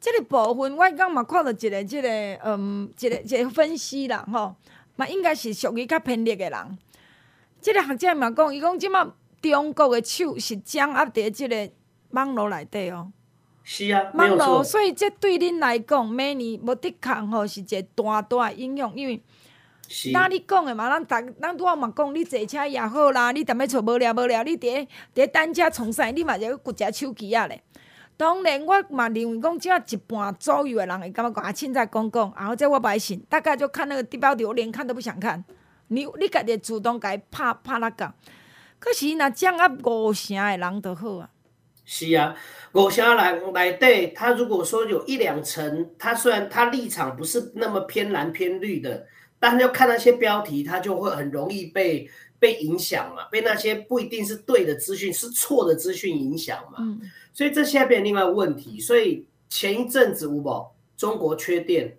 [0.00, 2.08] 这个部分，我刚嘛看到一个、即个，
[2.44, 4.54] 嗯，一个一个分析啦，吼，
[4.96, 6.78] 嘛应该是属于较偏绿的人。
[7.62, 9.02] 这个学者嘛讲，伊讲即马
[9.50, 11.70] 中国的手是掌握伫即个
[12.10, 13.12] 网络内底哦。
[13.66, 19.22] 是啊，网络，所以这对恁来讲，每年无抵抗吼，是一个大大的影响，因为，
[20.12, 27.62] 那你讲的嘛，咱逐咱拄仔嘛讲，你坐车也好啦，你踮咧厝无聊无聊，你伫伫等车从啥，你嘛就搁只手机啊咧。
[28.18, 35.42] 当然，我嘛认为讲，只要一半左右的人会感觉讲啊，凊彩讲讲，然后这我不爱信，大概就看那个地标题，我连看都不想看。
[35.88, 38.12] 你你家己主动家拍拍那个，
[38.84, 41.30] 可是若掌握五成的人就好啊。
[41.86, 42.36] 是啊，
[42.72, 43.16] 五成人
[43.54, 49.06] 来对，他如果说有一两成，他虽然他立场不是那么偏蓝偏绿的。
[49.38, 56.78] 但是要看那些标题，他就会很容易被被影响嘛，被那些不一定是对的资讯，是错的资讯影响嘛。
[56.78, 56.98] 嗯，
[57.30, 58.80] 所以这现在变成另外问题。
[58.80, 61.94] 所以前一阵子，吴宝中国缺电，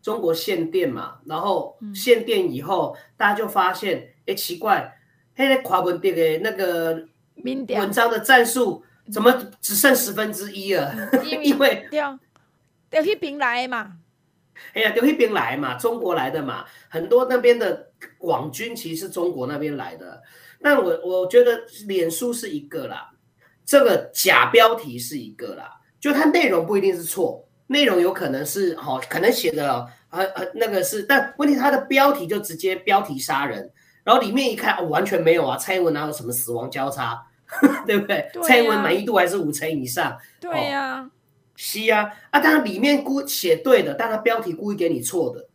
[0.00, 4.97] 中国限电嘛，然后限电以后，嗯、大家就发现，哎，奇怪，
[5.38, 7.06] 那个跨文的那个
[7.44, 10.92] 文章的战数怎么只剩十分之一了？
[11.24, 12.18] 因为掉
[12.90, 13.92] 掉那边来嘛。
[14.74, 20.20] 哎呀，从那边来嘛，中国来的嘛，很多那边的网军其实是中国那边来的。
[20.60, 23.08] 但我我觉得脸书是一个啦，
[23.64, 25.70] 这个假标题是一个啦，
[26.00, 33.70] 就它内容不一定是错，内容有可能是好、哦，可能写的呃呃那个是，但问题它的标题就直接标题杀人，
[34.08, 37.22] 然后里面一看、哦、完全没有啊，蔡英文哪有什么死亡交叉，
[37.86, 38.26] 对不对？
[38.32, 41.10] 对啊、蔡英文满意度还是五成以上，对呀、
[41.54, 45.46] 是啊，啊，当然里面故写对的，但他标题故意给你错的。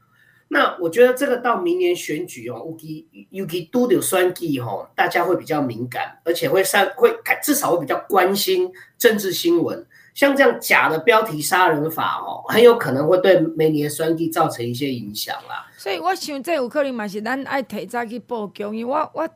[0.50, 7.12] 那我觉得这个到明年选举哦，尤其尤其都有选举哦，大家会比较敏感，而且会上会
[7.42, 9.84] 至少会比较关心政治新闻。
[10.14, 15.66] 像这样假的标题杀人法哦，很有可能会对明年选举造成一些影响啦。
[15.84, 19.30] 所以我想这有可能嘛是咱爱提早去报警，因为我我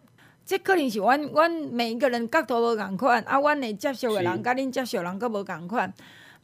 [0.46, 5.94] 这可能是阮阮每一个人角度无共款，啊，阮会接受的人甲恁接受人阁无共款。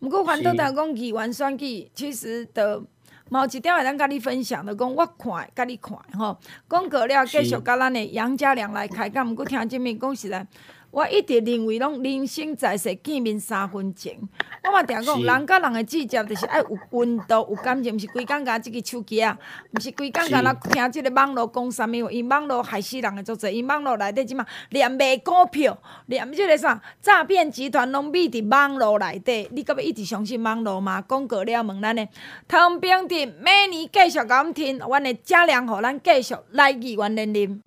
[0.01, 2.83] 毋过反倒来讲，议员选举其实的
[3.29, 6.37] 某一点会当甲你分享的，讲我看，甲你看吼。
[6.69, 9.25] 讲过了，继续甲咱的杨家良来开讲。
[9.25, 10.45] 毋过听这面讲实在。
[10.93, 14.15] 我一直认为，拢人生在世见面三分情。
[14.63, 19.35] 我嘛定讲，人甲人的之间就是爱有温度、有感情，毋是规工甲即个手机啊，
[19.71, 22.11] 毋是规工甲咱听即个网络讲啥物话。
[22.11, 25.75] 因网络害死人诶足侪，因网络内底即嘛连卖股票、
[26.05, 29.49] 连即个啥诈骗集团拢秘伫网络内底。
[29.51, 31.01] 你阁要一直相信网络吗？
[31.01, 32.07] 广告了，问咱诶，
[32.47, 37.63] 汤冰镇每年继续甲阮听，阮诶正良互咱继续来议员连任。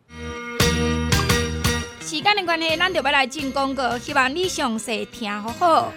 [2.06, 5.92] 时间的关系，咱就要来进广告，希望你详细听好好。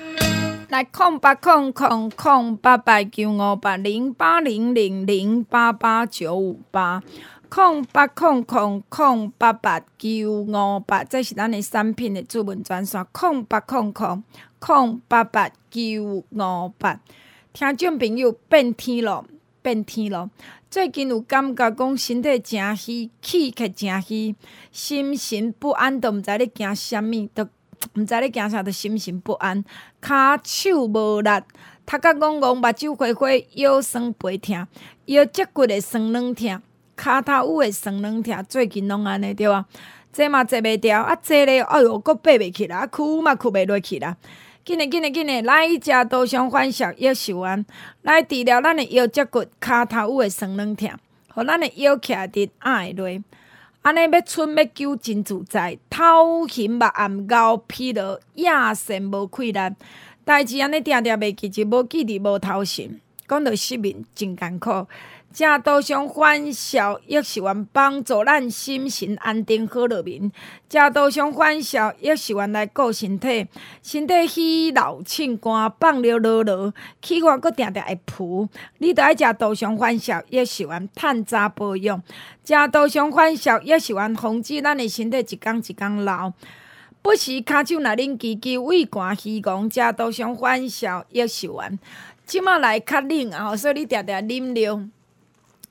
[0.69, 7.03] 来空八空空空八八九五八零八零零零八八九五八
[7.47, 13.05] 空八空空空八八九五八，这是咱的产品的主文专线。
[13.11, 14.23] 空八空空
[14.57, 16.99] 空八八九五八，
[17.53, 19.23] 听众朋友变天了，
[19.61, 20.29] 变天咯。
[20.69, 24.35] 最近有感觉讲身体诚虚，气气真虚，
[24.71, 27.43] 心神不安，都毋知咧惊啥物，都
[27.95, 29.63] 毋知咧惊啥，都心神不安，
[30.01, 31.29] 骹手无力，
[31.85, 34.67] 头壳怣怣，目睭花花，腰酸背痛，
[35.05, 36.61] 腰脊骨会酸软痛，
[36.95, 39.65] 骹头有会酸软痛，最近拢安尼对啊，
[40.13, 44.15] 坐嘛坐袂牢，啊坐咧，哎哟，阁爬袂起来，啊跍嘛跍袂落去啦。
[44.69, 47.65] 紧嘞紧嘞紧嘞，来食多香欢笑药寿丸，
[48.03, 50.91] 来治疗咱的腰脊骨、骹头有诶酸软痛，
[51.33, 53.07] 互咱的腰徛伫爱落。
[53.81, 59.59] 安尼要春要久真自在，头昏目暗、熬疲劳、夜神无气力，
[60.23, 64.85] 代志安尼定定袂记，就无记伫无头神，讲到失眠真艰苦。
[65.31, 70.31] 正多香欢笑药寿丸帮助咱心神安定好入眠。
[70.67, 73.47] 正多香欢笑药寿丸来顾身体，
[73.83, 78.49] 身体虚劳凊汗，放了落落，气管阁定定会浮。
[78.79, 82.01] 你着爱食多香欢笑药寿丸，趁早保养。
[82.43, 86.33] 正多香欢笑药寿丸防止咱的身体一工一工老。
[87.01, 91.77] 不时骹手若恁支支畏寒虚戆，正多香欢笑药寿丸，
[92.25, 94.89] 即马来较冷啊，所以你定定啉着。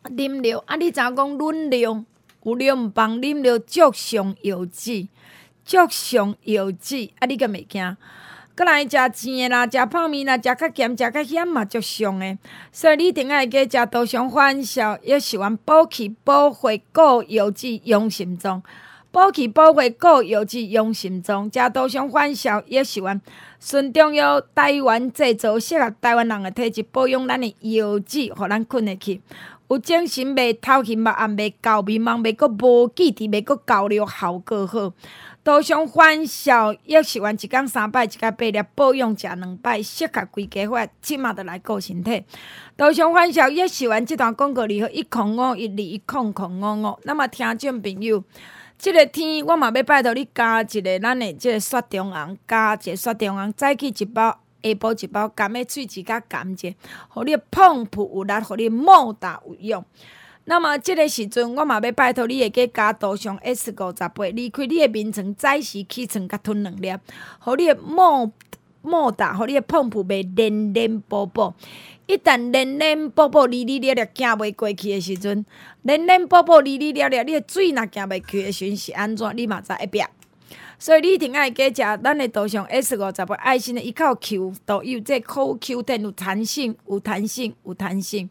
[0.04, 0.76] 啉料啊！
[0.76, 2.04] 你知影讲润料
[2.42, 5.08] 有料毋帮啉料足上药剂，
[5.64, 7.26] 足上药剂啊！
[7.26, 7.96] 你敢袂惊？
[8.54, 12.37] 阁来食甜诶啦，食泡面啦，食较咸，食较咸嘛，足上诶。
[12.72, 18.61] 所以你一定爱加食多上欢笑，也喜欢补气补血固药剂用心脏，
[19.12, 23.20] 补气补血固药剂用心脏，食多上欢笑也喜欢
[23.61, 29.20] 顺中药台湾制造，适合台湾人诶体质，保养咱诶药剂，互咱困会去。
[29.68, 34.92] 有精神，袂头昏目暗，袂搞迷茫，袂阁无记忆，袂阁交流效果好。
[35.44, 42.24] 多上欢笑，药寿丸一工三摆，一工八粒，保养食两摆，适合规家伙，即马着来顾身体。
[42.78, 46.99] 多上欢笑，药寿丸即段广告里号一空五一二一空空五五。
[47.05, 48.20] 那么听众朋友，
[48.78, 54.40] 即、这个天我嘛要拜托你加一个咱的即个雪中红，加一个雪中红，再去一包。
[54.62, 56.72] 下晡一包，甘的喙齿甲甘者，
[57.09, 59.84] 互你澎湃有力，互你莫大有用。
[60.44, 67.00] 那么即个时阵，我嘛要拜托你，会加加多上 S 五十八，离开你的眠床，早时起床甲吞两粒，
[67.40, 68.32] 互你莫
[68.80, 71.54] 莫打，互你碰碰袂连连波波。
[72.06, 75.44] 一旦连连波波哩哩咧咧行袂过去的时阵，
[75.82, 79.30] 连连波波哩哩咧咧，你的水若行袂去的时阵是安怎？
[79.36, 80.09] 你嘛知会变。
[80.79, 88.31] 所以你一定爱加食咱的杜尚 S 五十八爱心的一靠 Q 都有这口 Q 点有弹性，有弹性，有弹性。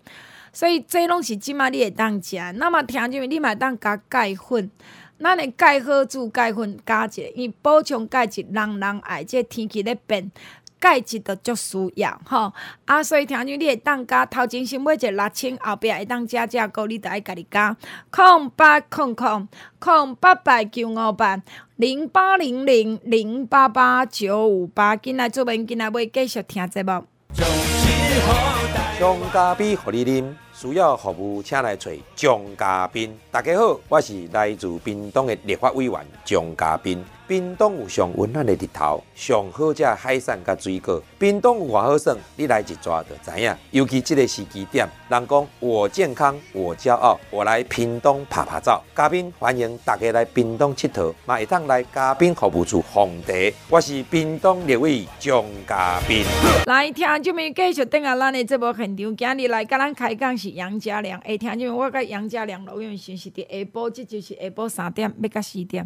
[0.54, 2.38] 所以这拢是即马你会当食。
[2.54, 4.72] 那么听入去，你嘛当加钙粉，
[5.20, 9.24] 咱的钙好煮钙粉加者，伊，补充钙质，人人爱。
[9.24, 10.32] 这天气咧变。
[10.80, 12.54] 钙质都足需要吼，
[12.86, 17.76] 啊，所以听你你会当加头前先买一个六千，后壁会当加加购，你着爱家己加。
[18.12, 19.48] 空八空空
[19.80, 21.42] 空八百九五八
[21.76, 27.04] 零八零零零八八九五八，进来做文，进来买继续听节目。
[29.00, 33.12] 将咖啡互你啉，需要服务请来找将咖啡。
[33.30, 36.98] 大家好，我是来自屏东的立法委员将咖啡。
[37.28, 41.04] 屏东有上温暖的日头，上好食海产甲水果。
[41.20, 43.54] 冰冻有偌好耍，你来一抓就知影。
[43.72, 48.82] 尤其这个时机点，人讲我健康我骄傲，我来冰冻拍拍走。
[48.96, 53.34] 嘉宾欢迎大家来冰冻佚佗，嘛会当来嘉宾服务处奉茶。
[53.70, 56.24] 我是屏东立委张嘉宾。
[56.66, 61.20] 来听就没继续等下咱的节目现场，今日来甲咱开讲是杨家良。
[61.20, 65.86] 会，听就我甲杨家良老远讯息伫下晡，这就是下晡三点要到四点。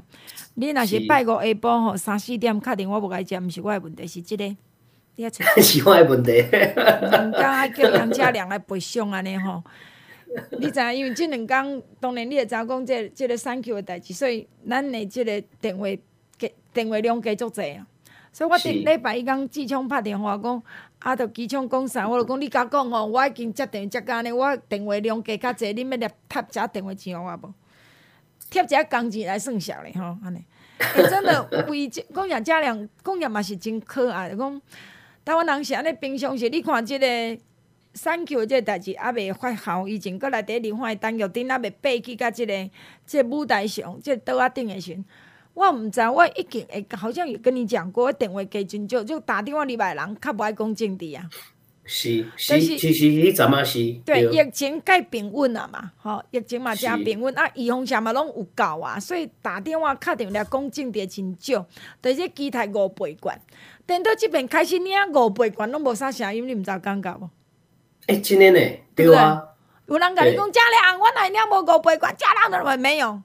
[0.53, 1.30] 你若是拜五。
[1.39, 4.55] 下晡吼三四点确定我无该食，毋是我的问题，是即、这个
[5.15, 5.29] 你啊，
[5.61, 6.31] 是我的问题。
[7.11, 9.61] 两工爱叫杨家良来赔偿安尼吼，
[10.59, 10.93] 你知影？
[10.93, 15.85] 因为即两工当然你会知影讲，即即个产休的代志，所以咱的即个电话
[16.39, 17.85] 加电话量加足济啊。
[18.33, 20.63] 所以我顶礼拜一讲机枪拍电话讲，
[20.99, 27.53] 啊，着机场讲啥，我就讲你甲讲吼，我已经接电话接到安尼，我电话量加较济，你要来贴一下电话钱互我无？
[28.49, 30.43] 贴一下工钱来算数咧吼，安尼。
[30.81, 34.35] 欸、 真的，为讲杨家良讲也嘛是真可爱。
[34.35, 34.61] 讲
[35.23, 37.07] 台湾人是安尼，平常时你看即个
[37.93, 42.69] 产休即个代志，还未发酵，以前阁来伫另外单药店，还未爬去甲即个
[43.05, 45.05] 即个舞台上，即个桌仔顶的时阵，
[45.53, 51.29] 我毋知，我已经会好像有跟你讲过，我电话加真少，就打电话入来人较无爱讲政治啊。
[51.93, 53.79] 是是，是是迄阵嘛是。
[54.05, 61.65] 对，疫情改平稳啊嘛，吼，疫情嘛诚平稳，啊，预防啥嘛拢有够啊，所以打电话敲电话讲政治真少，
[61.99, 63.37] 但是机台五倍关，
[63.85, 67.29] 等到即边开始领五倍关拢无啥声音，你毋知有感觉无？
[68.07, 69.43] 哎，真诶呢，对啊。
[69.87, 73.21] 有人甲你讲家良，我来领无五倍关，家良都话没有。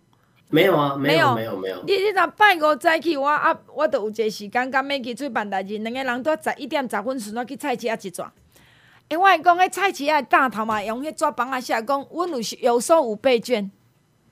[0.48, 1.82] 没有啊，没有没有没有。
[1.86, 8.32] 你你若拜五早起，我啊，我著有一个时间，甲要去做办代志，两个人拄十一点十分时我去菜市啊一转。
[9.08, 13.70] 因为讲迄菜市啊，大头嘛，用迄纸板啊写讲，阮有有收五倍券。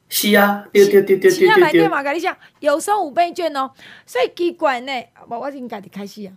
[0.08, 1.30] 是啊，对对对对对对。
[1.30, 3.70] 市内底嘛，甲你写有收五倍券哦，
[4.04, 4.92] 所以奇怪呢，
[5.28, 6.32] 无我先家己开始啊。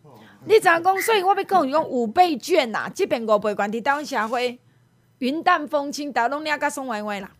[0.46, 4.60] 你知影讲，所以我要讲伊讲五倍券呐，即边五倍券伫台湾社会
[5.18, 7.32] 云淡风轻，大拢领甲爽歪歪啦。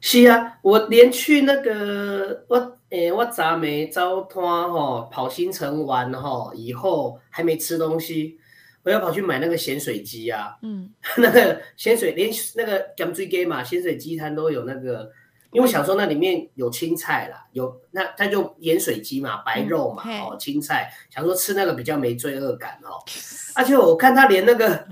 [0.00, 2.56] 是啊，我连去那个我
[2.90, 8.38] 诶、欸，我昨暝走摊吼，跑新城玩吼以后，还没吃东西。
[8.84, 15.10] 我要跑去买那个咸水鸡啊，嗯， 那个咸水连那个咸水鸡嘛，咸水鸡摊都有那个，
[15.52, 22.98] 因为我想说那里面有青菜啦，有那它就盐水鸡嘛，白肉嘛，嗯、哦，青菜，想说吃那个比较没罪恶感哦，
[23.54, 24.86] 而且我看他连那个，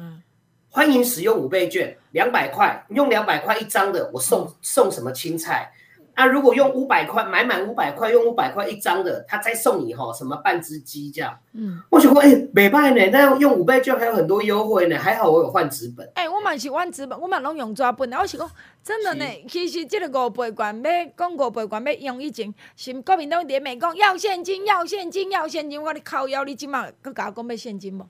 [0.68, 5.68] 欢迎使用五倍券，两百块，用两百块一张的，我送送什么青菜？
[6.14, 11.34] 那、啊、如果用五百块买满五百块，用五百块一张的，他再送你哈什么半只鸡这样。
[11.54, 14.98] 嗯，我想说，哎、欸，没办呢，那用五倍券还有很多优惠呢。
[14.98, 16.06] 还好我有换纸本。
[16.14, 18.18] 哎、欸，我蛮喜欢纸本，我蛮拢用纸本的。
[18.18, 18.50] 我是讲
[18.84, 28.04] 真的呢，其实这个五倍券要讲五倍券要用以前，是国民党连美讲要现金，要现金，要现金，我咧靠腰，你今嘛佮我讲要现金不？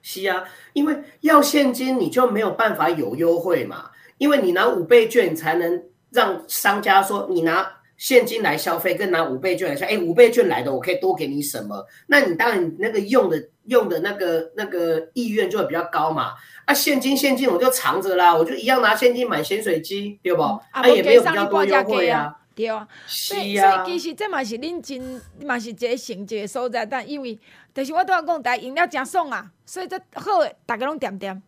[0.00, 0.42] 是啊，
[0.72, 5.84] 因为要现金你就没有办法有优惠嘛，因为你拿五倍券才能。
[6.12, 11.86] 让商家说，你拿现金来消费，跟拿五倍券来消费，哎，五倍券来的，我可以多给你什么？
[12.06, 16.32] 那你当然那个用的用的那个那个意愿就会比较高嘛。
[16.64, 20.42] 啊，现金现金我就藏着啦，我就一样拿现金买咸水鸡，对不？
[20.42, 22.86] 啊，啊也没有比较多优惠啊，对啊。
[23.06, 23.84] 是啊。
[23.84, 27.38] 所以其实这嘛是恁真嘛是一个成绩的所在，但因为
[27.72, 31.42] 就是我都要讲，大家饮料真爽啊，所以这好的大家拢点点，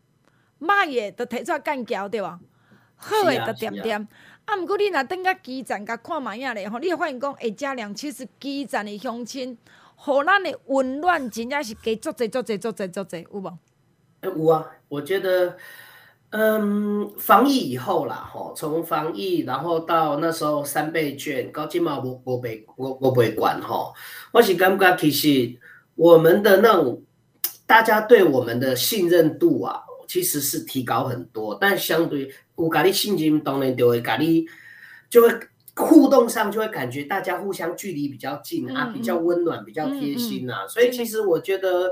[0.61, 2.39] 歹的都提出来干譙，对吧？
[2.97, 4.01] 好的都点点。
[4.01, 4.07] 啊！
[4.45, 9.57] 啊毋过你若等甲基层甲看觅影咧吼，你会发现讲，哎，嘉良其实基层的乡亲，
[9.97, 13.59] 互咱的温暖真正是加足济足济足济足济，有无？
[14.23, 14.71] 有啊！
[14.89, 15.57] 我觉得，
[16.31, 23.95] 嗯，防疫以后啦，吼，从防疫然后到那时候三倍券，到今嘛无无被我我被管吼，
[24.33, 25.55] 我是感觉其实
[25.95, 27.03] 我们的那种。
[27.67, 31.57] 大家对我们的信任度啊，其实是提高很多。
[31.61, 34.47] 但相对有咖喱信任，当然就会咖喱
[35.09, 35.29] 就会
[35.75, 40.67] 互动上就会感觉大家互相距离比较近啊，嗯、比较温暖，比较贴心啊。
[40.69, 41.91] 所以其实我觉得，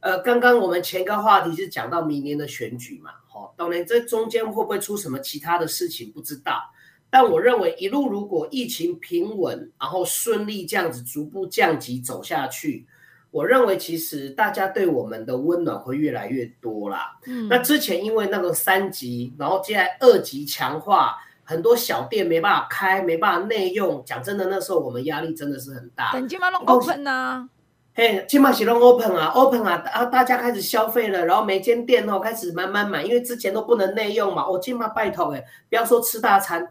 [0.00, 6.60] 呃，刚刚我们前个话题是讲到明年的选举嘛，哦，当然这中间会不会出什么其他的事情不知道。
[7.08, 12.86] 但我认为一路如果疫情平稳，然后顺利这样子逐步降级走下去。
[13.34, 17.18] 我认为其实大家对我们的温暖会越来越多啦。
[17.26, 24.00] 嗯，那之前因为那个三级，然后接下来二级强化，很多小店没办法开，没办法内用。
[24.06, 26.12] 讲真的，那时候我们压力真的是很大。
[26.12, 27.48] 等今晚弄 open 啊？
[27.92, 34.48] 嘿，今晚是弄 open 啊，open 啊，啊，大家开始消费了，然后每间店哦开始慢慢买，因为之前都不能内用嘛。
[34.48, 36.64] 我今晚拜托哎，不要说吃大餐。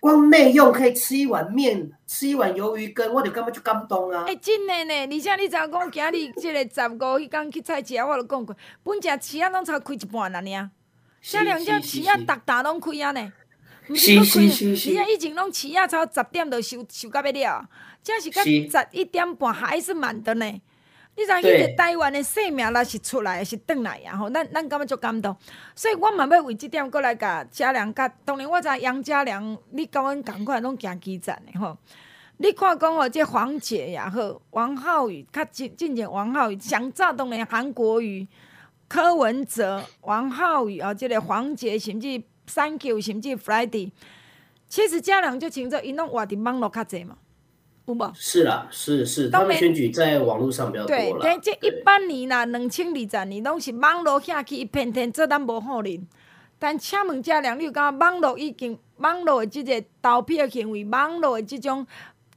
[0.00, 4.22] 光内用可以吃一碗面，吃一碗鱿鱼羹，我就感觉就感动啊！
[4.22, 10.70] 哎、欸，真的呢，而且你知影讲，今日这个十五迄天去菜市啊，我就讲过，本只市啊拢才开一半啊尔，
[11.22, 13.32] 这两只市啊，逐大拢开啊呢，
[13.86, 17.68] 不是开，而且以前拢市啊，超十点就收收到要了，
[18.02, 20.60] 这是到十一点半还是满的呢。
[21.16, 25.34] 你知影迄个台湾的生命若是出来是转来啊吼，咱咱感觉足感动，
[25.74, 31.76] 所以我嘛要为即点过来甲嘉良甲，当然我知杨嘉良，你甲阮共款拢行基层的吼。
[32.36, 38.28] 你看讲哦，这黄杰也好，王浩宇较进进前王浩宇，上早当然韩国瑜、
[38.86, 43.90] 柯文哲、王浩宇啊，即个黄杰甚至 Thank you 甚至 Friday，
[44.68, 47.16] 其实嘉良就清楚，因拢活伫网络较济嘛。
[48.14, 51.20] 是啦，是是，他们选举在网络上比较多了。
[51.20, 56.06] 对，这一八年啦，两千二十年拢是网络下去一片天，做咱无好人。
[56.58, 61.86] 但请问嘉良，你有感觉网络已经网络的这个投票行为，网络的这种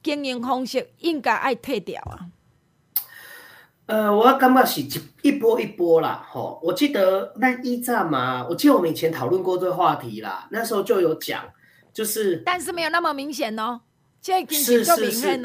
[0.02, 2.30] 经营方式应该爱退掉啊？
[3.86, 4.88] 呃，我感觉是一
[5.22, 6.60] 一波一波啦，吼。
[6.62, 11.42] 我记得那一战嘛，我记得我们以前讨论过这个话题啦，那时候就有讲，
[11.92, 13.80] 就是但是没有那么明显哦。
[14.20, 15.40] 这是是是，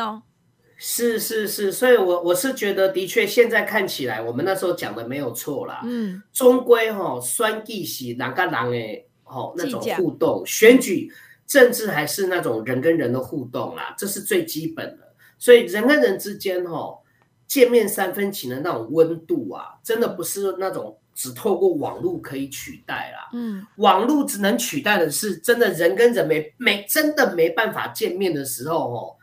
[0.77, 5.81] 是是是，所以我我是觉得，的确现在看起来，我们那时候讲的没有错啦。
[5.85, 11.09] 嗯，终归哈，选举是人跟人的哦那种互动，选举
[11.47, 15.13] 政治还是那种人跟人的互动啦，这是最基本的。
[15.39, 16.97] 所以人跟人之间哈，
[17.47, 20.97] 见面三分情的那种温度啊，真的不是那种。
[21.15, 29.15] 只透过网络可以取代啦，嗯，网络只能取代的是真的人跟人没没真的没办法见面的时候哦，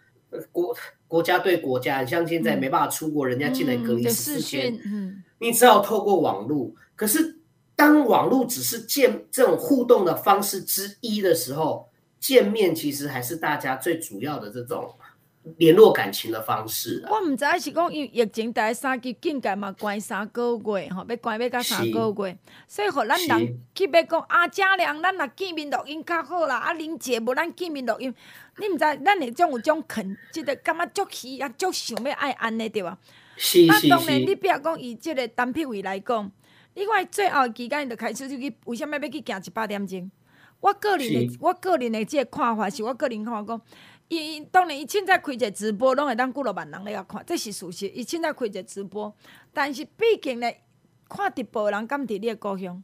[0.51, 0.74] 国
[1.07, 6.72] 国家对国家，像现在没办法出国，嗯、人家进来隔离十四天，嗯，你只好透过网络。
[6.97, 7.38] 可是
[7.76, 11.86] 当网络只是见这种互动的方式之一的时候，
[12.18, 14.90] 见面其实还是大家最主要的这种。
[15.57, 22.38] 联络感情的方式，我唔知是讲因疫情大三级境界嘛，关三个月吼，要关要到三个月，
[22.68, 28.14] 所以互咱人去要讲啊，嘉良，咱若见面录音较好啦，啊，玲姐无咱见面录音，
[28.59, 32.97] 你唔知咱会种有种肯，即个感觉足喜啊，足想要爱安尼对吧？
[33.36, 33.88] 是是是。
[33.88, 36.30] 那当然，你不要讲以即个单品位来讲，
[36.74, 40.09] 你看最后期间就开始就去，为什么要去行一百点钟？
[40.61, 43.61] 我个人的，我个人的即个看法是我个人看法讲。
[44.09, 47.88] 伊当然，伊凊彩开一个直播，拢会当几落万人咧遐看，这是事实。
[47.88, 49.14] 伊凊彩开一个直播，
[49.53, 50.62] 但是毕竟咧，
[51.09, 52.82] 看直播人敢伫你诶故乡，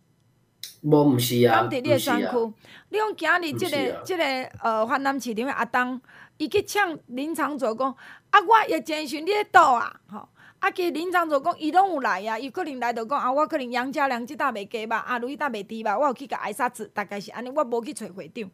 [0.83, 2.53] 无毋是啊，敢伫你诶山区。
[2.89, 4.25] 你讲今日即个即个
[4.63, 6.01] 呃，华南市场的阿东，
[6.39, 7.95] 伊去抢林昶佐讲，
[8.31, 10.27] 啊，我疫情时阵你咧倒啊，吼，
[10.61, 18.51] 啊，其实林昶佐讲，伊拢有来啊，伊可能来着讲啊，我可能杨家良即搭袂加吧，啊，如意搭袂低吧，我有去甲挨沙子，大概是安尼，我无去找会长。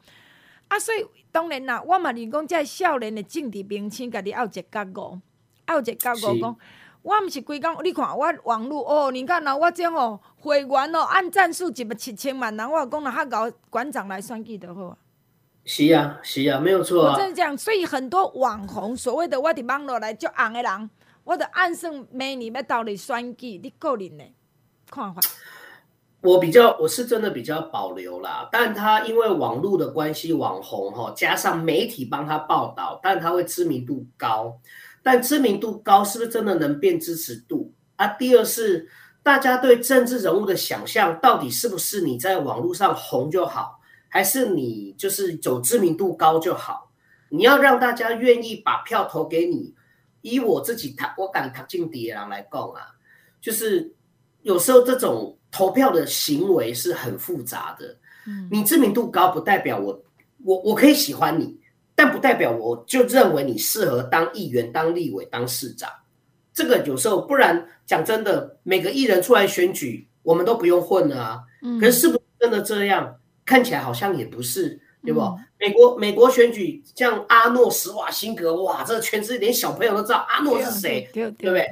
[0.69, 5.21] 啊，所以当然啦，我嘛是讲，遮少年的政治明星，家己要有一个觉悟，
[5.69, 6.57] 要有一个觉悟，讲
[7.03, 14.97] 我毋是规工，你看我网络哦，你看呐，我种哦会员哦，按赞数一万七千万人，我讲若较高馆长来选举就好啊。
[15.67, 17.13] 是啊，是啊，没有错啊。
[17.13, 20.91] 我真系讲，所以很多网红，所谓的我伫网络来足红的人，
[21.25, 24.25] 我着按算明年要到你选举，你个人的
[24.91, 25.21] 看法。
[26.25, 34.59] 我比较，我是真的比较保留啦，但他因为网络的关系，网红哈，加上媒体帮他报道，但他会知名度高，
[35.03, 38.07] 但知名度高是不是真的能变支持度啊？
[38.07, 38.89] 第二是
[39.23, 46.91] 大家对政治人物的想象，到底是不是你在网络上红就好，还是你就是走知名度高就好？
[47.29, 49.75] 你要让大家愿意把票投给你，
[50.23, 52.97] 以我自己他我敢踏进敌人来讲啊，
[53.43, 53.95] 就是
[54.41, 55.37] 有时候这种。
[55.55, 57.97] 投票的行为是很复杂的，
[58.27, 60.03] 嗯，你知名度高不代表我，
[60.43, 61.57] 我我可以喜欢你，
[61.95, 65.89] 但不代表我就认为你适合当议员、当立委、当市长，
[66.53, 71.41] 这个有时候，不然讲真的，每个艺人出来选举，我们都不用混了啊。
[71.63, 71.79] 嗯。
[71.79, 73.15] 可是是不是真的这样？
[73.45, 75.21] 看起来好像也不是，对不？
[75.21, 81.69] 嗯、美国美国选举，像阿诺·史瓦辛格，哇，这全世界连小朋友都知道阿诺是谁，对不对？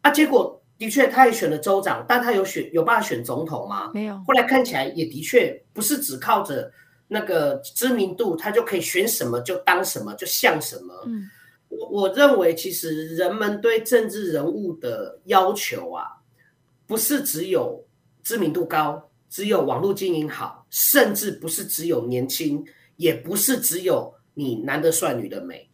[0.00, 3.90] 啊，结果的确他也选了州长，但他有选有办法选总统吗？
[3.94, 4.16] 没有。
[4.26, 6.70] 后来看起来也的确不是只靠着
[7.08, 10.94] 那个知名度，他就可以选什么就当什么，就像什么。
[11.06, 11.30] 嗯。
[11.68, 16.06] 我我认为，其实人们对政治人物的要求啊，
[16.86, 17.84] 不是只有
[18.22, 22.64] 知名度高，只有网络经营好，甚至不是只有年轻，
[22.96, 25.68] 也不是只有你男的帅，女的美。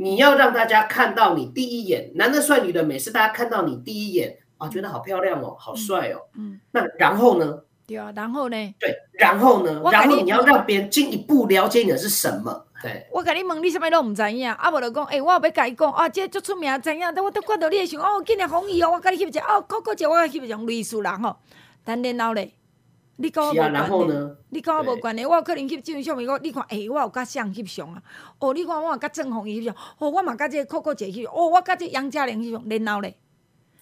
[0.00, 6.22] 你要让大家看到你第一眼，男的帅，女的美，是大家看到你第一眼啊，觉得好漂亮哦，好帅哦。
[6.36, 6.52] 嗯。
[6.52, 7.58] 嗯，那然后呢？
[7.86, 8.56] 对啊，然后呢？
[8.78, 9.82] 对，然后呢？
[9.92, 12.64] 然后你要让别人进一步了解你的是什么？
[12.82, 21.36] 对，我跟你问，你什么都唔知影，啊，无就讲，诶、欸，我要甲伊讲，啊，这足出名，知影，但我都看到你诶想，哦，今日红衣哦，我甲你翕一张，哦，可可姐，我甲翕一张类似人吼，
[21.84, 22.50] 但然后咧，
[23.22, 28.02] 你跟我无关系，你跟我无关系，我有可能翕这张相伊讲你看，诶、欸，我有甲相翕相啊？
[28.38, 33.14] 哦，你看我有甲郑红伊翕相，哦，我嘛甲这酷酷姐翕，哦，我甲这杨嘉玲翕相，然后咧，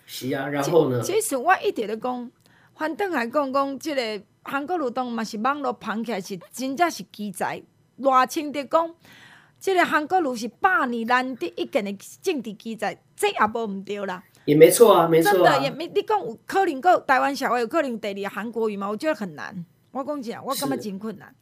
[0.07, 1.01] 是啊，然后呢？
[1.03, 2.31] 其实我一直咧讲，
[2.75, 7.63] 反正来讲讲，这个韩国瑜当嘛是网络捧起来是真正是奇才，
[8.01, 8.93] 偌清的讲。
[9.61, 14.23] 这个韩国瑜是百年难得一见的政治奇才，这也无毋对啦。
[14.49, 15.53] 也没错啊，没错啊。
[15.53, 18.89] 真的也没，你讲有可能够台湾社会有可能第二韩国语吗？
[18.89, 19.55] 我觉得很难。
[19.91, 21.35] 我讲真，我感觉真困难。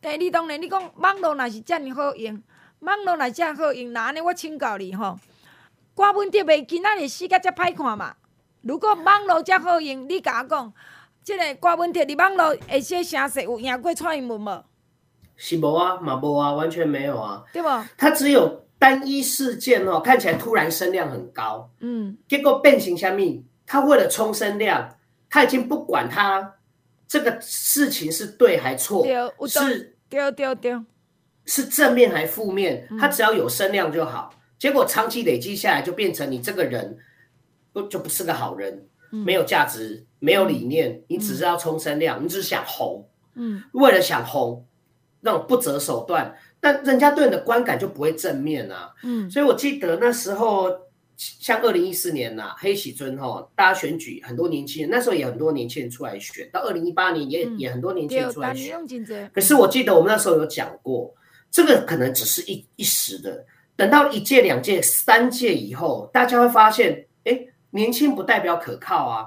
[0.00, 2.40] 第二当然，你讲网络若是遮尔好用，
[2.78, 5.18] 网络若遮好用，那安尼我请教你吼，
[5.96, 8.14] 郭文德袂今仔日死甲遮歹看嘛？
[8.62, 10.72] 如果网络遮好用，你甲我讲，
[11.24, 14.64] 这个郭文德伫网络会些城市有赢过蔡英文无？
[15.34, 17.90] 是无啊，嘛无啊，完全没有啊，对吧？
[17.98, 23.42] 他只有单一事件哦，看起来突然声量很高，嗯，结果变形下面？
[23.66, 24.94] 他为了冲声量，
[25.30, 26.54] 他已经不管他
[27.08, 29.04] 这个事情是对还错，
[29.48, 29.96] 是
[31.46, 34.30] 是正面还负面，他只要有声量就好。
[34.34, 36.98] 嗯、结果长期累积下来，就变成你这个人
[37.72, 44.66] 不就不是个好人，嗯、没有价值，没有理念，嗯、你只知道冲声量，嗯、你只是想红，嗯，为了想红。
[45.26, 48.90] 那种不择手段，但人家对你的观感就不会正面啊。
[49.02, 50.70] 嗯，所以我记得那时候，
[51.14, 56.48] 像二零一四年呐、啊，黑喜尊哈，大家选举很多年轻人，那时候也很多年轻人出来选。
[56.50, 58.74] 到二零一八年也、嗯、也很多年轻人出来选。
[59.30, 61.14] 可是我记得我们那时候有讲过，
[61.50, 63.44] 这个可能只是一一时的，
[63.76, 67.38] 等到一届、两届、三届以后，大家会发现，哎，
[67.72, 69.26] 年轻不代表可靠啊。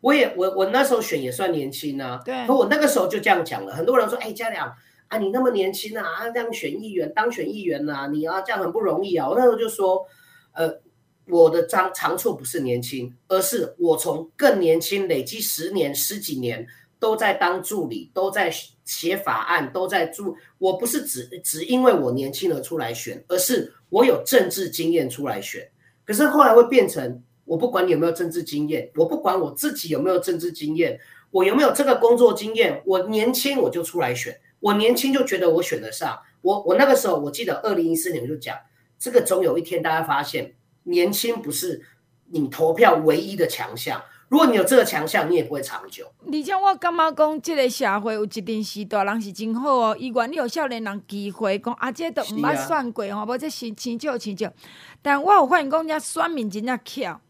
[0.00, 2.20] 我也我我那时候选也算年轻啊。
[2.24, 2.46] 对。
[2.46, 4.72] 可我那个时候就这样讲了，很多人说，哎，嘉良。
[5.08, 9.28] 啊，你那么年轻啊，啊，这样选议员当选议员呐、啊，你啊这样很不容易啊。
[9.28, 10.06] 我那时候就说，
[10.52, 10.80] 呃，
[11.28, 16.66] 我的长长处不是年轻，而是我从更年轻累积十年十几年
[16.98, 18.52] 都在当助理，都在
[18.84, 20.36] 写法案，都在助。
[20.58, 25.66] 我不是只只因为我年轻而出来选，而是我有政治经验出来选。
[26.04, 30.98] 可是后来会变成，我不管你有没有政治经验，我不管我自己有没有政治经验，
[31.30, 34.38] 我有没有这个工作经验，我年轻我就出来选。
[34.60, 38.56] 我年轻就觉得我选得上我，我那个时候我记得二零一四年我就讲，
[38.98, 40.54] 这个总有一天大家发现
[40.84, 41.82] 年轻不是
[42.30, 46.10] 你投票唯一的强项，如果你有这个强项，你也不会长久。
[46.26, 54.52] 而且我感觉讲，这个社会有一阵时代人是真好哦，伊愿意有少年人机会讲，啊，这都唔捌算过吼，无、啊、这是青少青少。
[55.00, 57.20] 但我有发现讲，遮选民真正巧，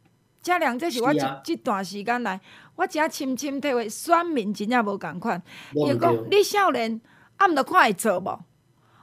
[0.42, 2.40] 这两这是我这、啊、这段时间来，
[2.76, 5.42] 我真深深体会，选民真正无共款，
[5.74, 7.00] 伊讲你少年。
[7.38, 8.44] 啊，毋着看会做无？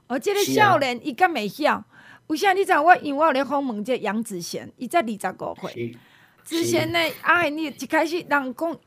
[0.07, 1.83] 而即个少年伊敢袂晓？
[2.27, 2.53] 为啥？
[2.53, 5.97] 你知我因为我有咧访问这杨子贤，伊才二十五岁。
[6.43, 8.77] 子贤呢，啊，你一开始人讲，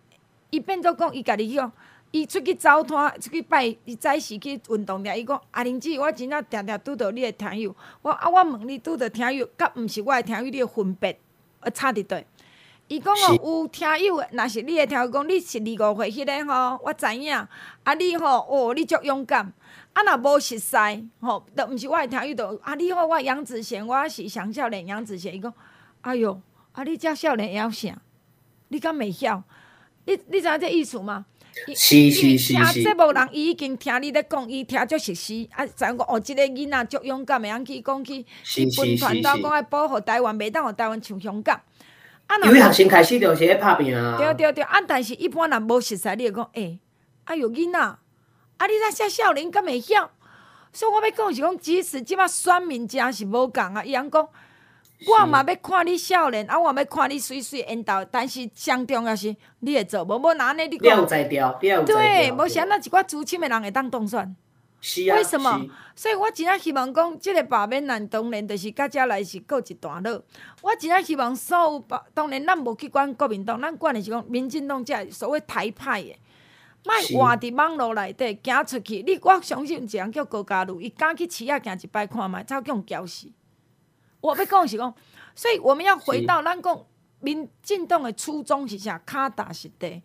[0.50, 1.72] 伊变做讲，伊家己讲，
[2.10, 5.16] 伊出去走摊，出去拜，伊早时去运动了。
[5.16, 7.74] 伊讲阿玲姐，我真正定定拄到你的听友。
[8.02, 11.18] 我啊，我问你拄到听友，甲毋是我的听友，你的分别
[11.60, 12.16] 啊差伫倒？
[12.88, 17.34] 伊讲哦，有听友，若是你会听讲，你是二五岁迄个吼，我知影。
[17.34, 19.52] 啊，你吼，哦，你足勇敢。
[19.92, 20.76] 啊，若无熟悉，
[21.20, 25.34] 吼，都毋是我会听友，都啊，你好，我杨子贤，我是上少年杨子贤。
[25.34, 25.52] 伊讲，
[26.00, 26.40] 哎哟，
[26.72, 27.98] 啊，你遮少年会晓啥？
[28.68, 29.42] 你敢袂晓？
[30.06, 31.26] 你你知影这意思吗？
[31.76, 32.82] 是是是是。
[32.82, 35.46] 这无人伊已经听你咧讲，伊听足熟悉。
[35.52, 41.60] 啊，知影讲哦，即个囡仔足勇敢，会晓去讲去去分传道，讲爱保护台湾，袂当互台湾像香港。
[42.44, 44.16] 有一学生开始就是咧拍拼啊！
[44.16, 44.80] 对对对，啊！
[44.86, 46.78] 但是一般人无熟悉，你会讲，诶、欸，
[47.24, 47.98] 哎哟囡仔，啊！
[48.66, 50.10] 你那些少年敢会晓？
[50.72, 53.82] 所以我要讲是讲，即使即摆选民真是无共啊！
[53.82, 54.28] 伊人讲，
[55.06, 60.66] 我嘛要看你少年，啊，我要看你水水缘投，但是上重要是你会做，无无哪呢？
[60.66, 61.06] 你讲
[61.86, 64.36] 对，无啥那一寡资深的人会当当选。
[64.80, 65.68] 是啊，为什么？
[65.96, 70.22] 所以我真正希望讲，即个罢免案当然就是甲遮来是过一段落。
[70.62, 76.16] 我真正希望所有罢，当然咱无去管国民党，咱管的是讲民进党，遮所谓台派的，
[76.84, 79.02] 莫活伫网络内底行出去。
[79.02, 83.28] 你我相信一个人叫高嘉如，伊敢去市啊行一摆看觅，早叫人绞死。
[84.20, 84.94] 我要讲是讲，
[85.34, 86.84] 所以我们要回到咱讲
[87.20, 89.02] 民进党的初衷是啥？
[89.04, 90.00] 骹踏实地。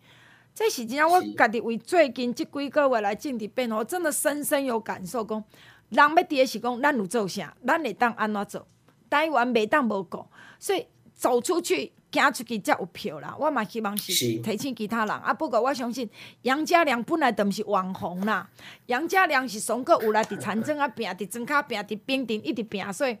[0.54, 5.24] 这是真正我家己为最近即几个月来政治变化，我真的深深有感受。
[5.24, 5.42] 讲
[5.88, 8.66] 人要伫的是讲，咱有做啥，咱会当安怎做？
[9.10, 10.24] 台湾袂当无顾，
[10.60, 13.36] 所以走出去、行出去才有票啦。
[13.38, 15.34] 我嘛希望是提醒其他人啊。
[15.34, 16.08] 不过我相信
[16.42, 18.48] 杨家良本来就毋是网红啦，
[18.86, 23.18] 杨家良是从个有来伫长征啊，拼伫庄卡拼伫冰顶一直拼，所以。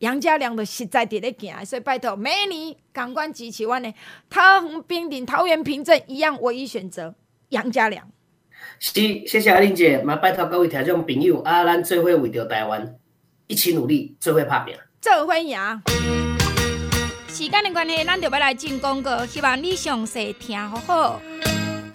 [0.00, 3.92] 杨家良的实在伫咧行，所以拜托每年港官支持阮呢，
[4.28, 7.14] 桃园平顶、桃园平镇一样，唯一选择
[7.48, 8.06] 杨家良。
[8.78, 8.92] 是，
[9.26, 12.94] 谢谢阿玲姐，嘛拜托各位听众朋友，啊，咱做伙为着台湾
[13.46, 15.58] 一起努力，做伙拍拼，做伙赢。
[17.28, 21.20] 时间的关系，咱就要来进广告，希望你详细听好好。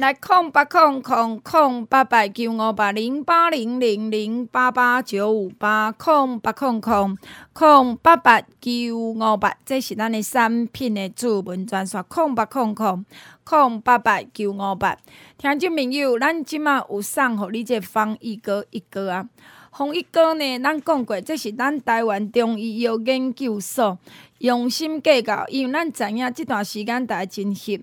[0.01, 7.15] 来空八空空空八八九五八零八零零零八八九五八空八空空
[7.53, 12.03] 空八八九五八，这是咱的产品的主文专线。
[12.05, 13.05] 空八空空
[13.43, 14.97] 空八八九五八，
[15.37, 19.29] 听众朋友，咱即马有送互你这方一哥一哥啊，
[19.71, 23.99] 方一哥呢，咱讲过，这是咱台湾中医药研究所
[24.39, 27.79] 用心计较，因为咱知影这段时间大家真翕。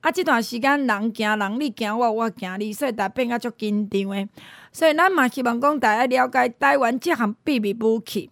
[0.00, 0.10] 啊！
[0.10, 4.28] 即段时间人惊人，你惊我，我惊你，所以大变啊足紧张诶。
[4.72, 8.30] 所以咱嘛希望讲大家了解台湾即项秘密武器，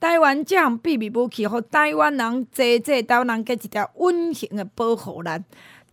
[0.00, 5.44] 台湾即项秘密武器，互台湾人济济台湾人加一条温馨诶保护咱。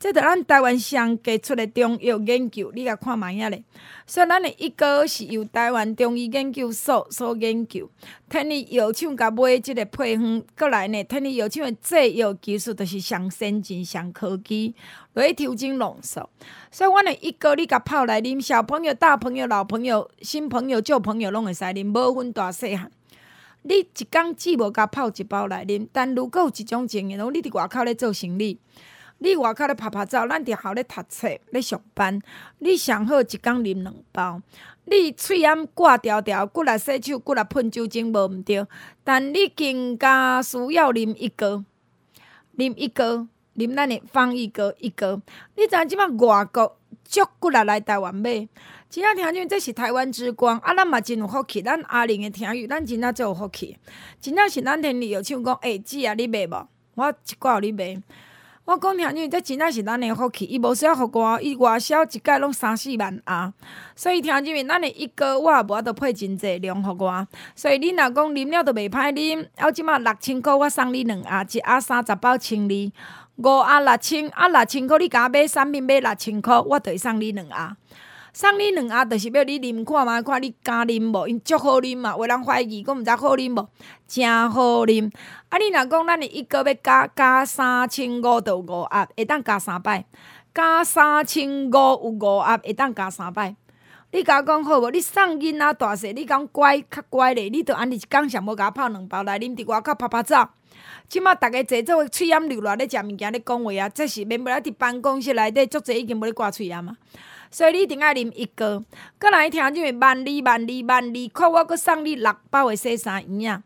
[0.04, 3.64] 这着咱台湾上杰出的中药研究，你甲看觅影咧。
[4.06, 7.90] 所以咱诶一哥是由台湾中医研究所所研究，
[8.30, 14.76] 天理药厂甲买即个配方，过来呢，天理药厂诶制药技术着是上先进、上科技，
[15.14, 16.30] 来调整浓缩。
[16.70, 22.92] 所以阮诶一哥你甲泡来啉，小朋友、大朋友、老朋友、新朋友、旧朋友拢会使啉，无分大细汉。
[23.62, 28.60] 你一工只无甲泡一包来啉，但如果有一种情形，你伫外口咧做生意。
[29.24, 32.22] 你外口咧拍拍照，咱伫校咧读册咧上班。
[32.60, 34.42] 你上好一工啉两包。
[34.84, 38.68] 你喙罨挂条条，骨力洗手，骨力喷酒精无毋对。
[39.02, 41.64] 但你更加需要啉一个，
[42.58, 45.22] 啉一个，啉咱的方一个一个。
[45.56, 48.46] 你知影即摆外国足骨力来台湾买，
[48.90, 50.60] 真正听讲这是台湾之光。
[50.60, 53.78] 啊，咱嘛真有福气，咱阿玲的听语，咱真正最有福气。
[54.20, 56.68] 真正是咱天理药厂讲，哎、欸，姊啊，你买无？
[56.96, 57.98] 我一挂互你买。
[58.66, 60.46] 我讲听你，这真正是咱的福气。
[60.46, 63.54] 伊无需要互我，伊外销一届拢三四万啊。
[63.94, 67.28] 所以听入面，咱的一个我也无法度配真济量互我。
[67.58, 72.94] 所以你若讲啉了都袂歹啉，我即满六千箍，我送你两盒，一盒三十包清理，
[73.36, 77.76] 五盒六千，啊六千箍你敢买产品买六千箍，我就会送你两盒。
[78.34, 81.28] 送你两盒，就是要你啉看嘛，看你敢啉无？
[81.28, 83.70] 因足好啉嘛，有人怀疑，讲毋知好啉无？
[84.08, 85.12] 诚好啉。
[85.50, 90.04] 啊，你若讲咱一个要加加三千五到五盒，会当加三摆。
[90.52, 93.56] 加三千五有五盒，会当加三摆。
[94.12, 94.90] 你甲我讲好无？
[94.90, 100.36] 你送囡仔大细，你讲乖较乖咧，你著安尼一工上要甲我泡两包来啉，伫外口拍拍走。
[101.08, 106.98] 即马逐个坐做喙罨流落咧食物件咧讲话啊，这是免不了伫办公室内底足侪已经无咧挂喙罨啊。
[107.54, 108.84] 所以你一定爱啉一个，
[109.20, 113.62] 阁来听即个万二万二万二，扣我阁送你六包的洗衫液啊！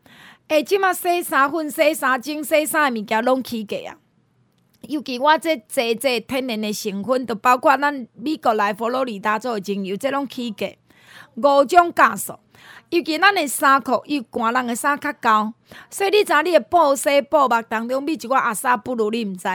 [0.48, 3.96] 诶，即马洗衫粉、洗衫精、洗衫的物件拢起价啊！
[4.82, 10.70] 尤其我这这这天然的成分，都包括咱美国来佛罗里达做的精油，这拢起价
[11.36, 12.38] 五种加数。
[12.90, 15.54] 尤其咱的衫裤，伊寒人的衫较厚，
[15.88, 19.48] 所以你知影你的布洗布目当中，比一寡阿萨不如你毋知。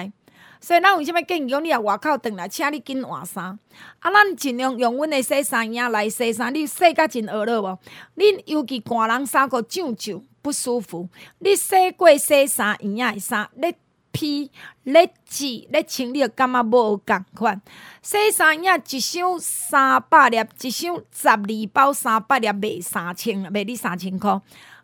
[0.66, 3.60] 所以，咱为虾米建议讲，你啊外口转来，请你紧换衫。
[4.00, 7.78] 啊，咱尽量用阮的洗衫液来洗衫，你洗甲真学了无？
[8.16, 11.10] 恁尤其寒人衫裤皱皱不舒服，
[11.40, 13.76] 你洗过洗衫液的衫，咧
[14.14, 14.50] 披
[14.84, 17.62] 咧挤咧穿，你就感觉无共款。
[18.02, 24.40] 洗衫液一箱三百粒，一箱十二包三百粒，卖三千，卖你三千箍。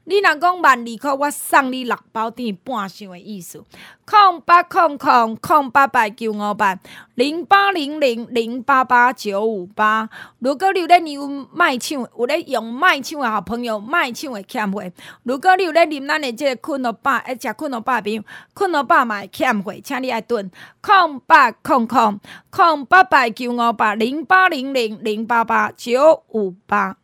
[0.09, 3.63] 你若讲万二箍，我送你六包甜半箱的意思。
[4.05, 6.79] 空八空空空八八九五八
[7.13, 10.09] 零八零零零八八九五八。
[10.39, 14.91] 如果你有咧用卖唱，有咧用卖唱的好朋友，卖唱的欠费。
[15.21, 18.23] 如果你有咧啉咱的即个困乐饱，爱食困乐饱饼，
[18.55, 20.49] 困乐饱嘛会欠费，请你爱顿
[20.81, 26.97] 空八空空空八八九五八零八零零零八八九五八。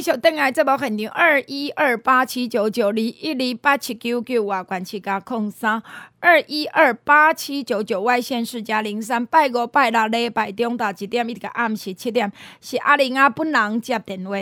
[0.00, 5.82] 继续登来这部现场二一二八七九九二一二八七九九外关七加空三
[6.20, 12.32] 二一二八七九九外线四加零三拜五拜六礼拜中昼一点一直到暗时七点
[12.62, 14.34] 是阿玲啊本人接电话。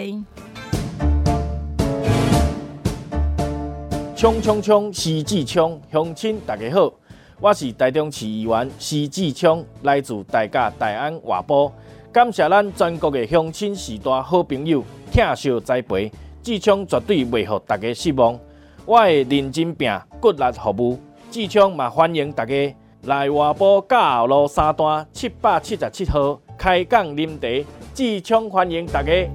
[4.14, 4.92] 冲冲冲！
[4.92, 6.92] 徐志聪乡亲大家好，
[7.40, 11.72] 我是台中市议员徐志聪，来自大甲大安外埔，
[12.12, 14.84] 感谢咱全国的乡亲时代好朋友。
[15.18, 16.12] 疼惜栽培，
[16.44, 18.38] 志聪绝对袂让大家失望。
[18.86, 19.90] 我会认真拼，
[20.20, 20.96] 骨力服务。
[21.28, 27.48] 志聪也欢迎大家来外埔甲后路三段七百七十七号开讲饮茶。
[27.92, 29.28] 志聪欢迎大家。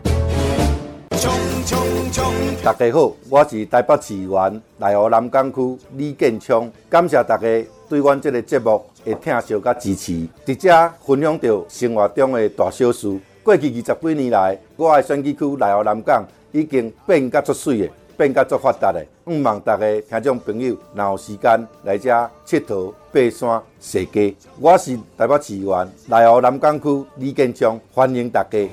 [2.63, 7.41] 大家好，我是台北市员内湖南港区李建昌，感谢大家
[7.89, 10.71] 对阮这个节目的疼惜甲支持，直接
[11.05, 13.19] 分享到生活中的大小事。
[13.43, 19.05] 过去二十几年来，我的选举区内湖南港已经变甲足水的，变甲足发达的。
[19.25, 22.09] 毋望大家听众朋友，若有时间来遮
[22.45, 24.33] 佚佗、爬山、踅街。
[24.61, 28.69] 我是台北市议员内湖南港区李建章，欢迎大家。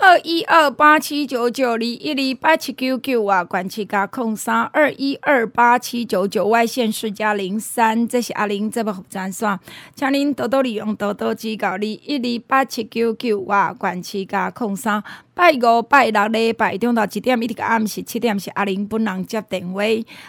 [0.00, 9.58] 二一二八七九九二一二八七九九啊，管七加空三二一二八七九九外线是加零三，这是阿玲这部服装线，
[9.96, 11.70] 请您多多利用，多多指教。
[11.70, 15.02] 二一二八七九九啊，管七加空三
[15.34, 19.82] 拜五拜六礼拜中昼一点一直到暗时七点是阿玲本人接电话，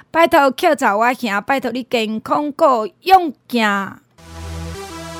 [0.09, 4.01] 拜托口罩我行，拜托你健康过勇敢。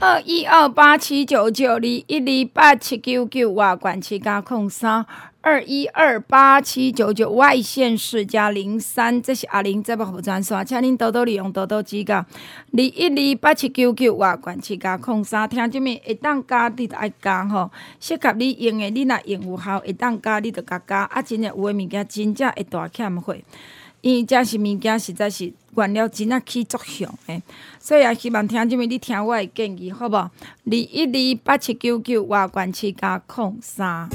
[0.00, 5.04] 二一二八七九九二一二八七九九外管七加空三
[5.40, 12.18] 二一二八七九九外线四加零三，这是阿玲这部服装线，请您多多利用，多多指教。
[12.18, 12.26] 二
[12.80, 17.68] 一二八七九九外管七加空三，听这面会当加你就爱加吼，
[17.98, 23.44] 适合你用的你若用有效，会当加你就加加，啊真的有的物件真正会大欠费。
[24.00, 27.42] 因为真是物件，实在是原料真啊起作用诶，
[27.80, 30.14] 所以也希望听众们你听我的建议，好无？
[30.14, 30.30] 二
[30.64, 34.08] 一二八七九九外关七加空三。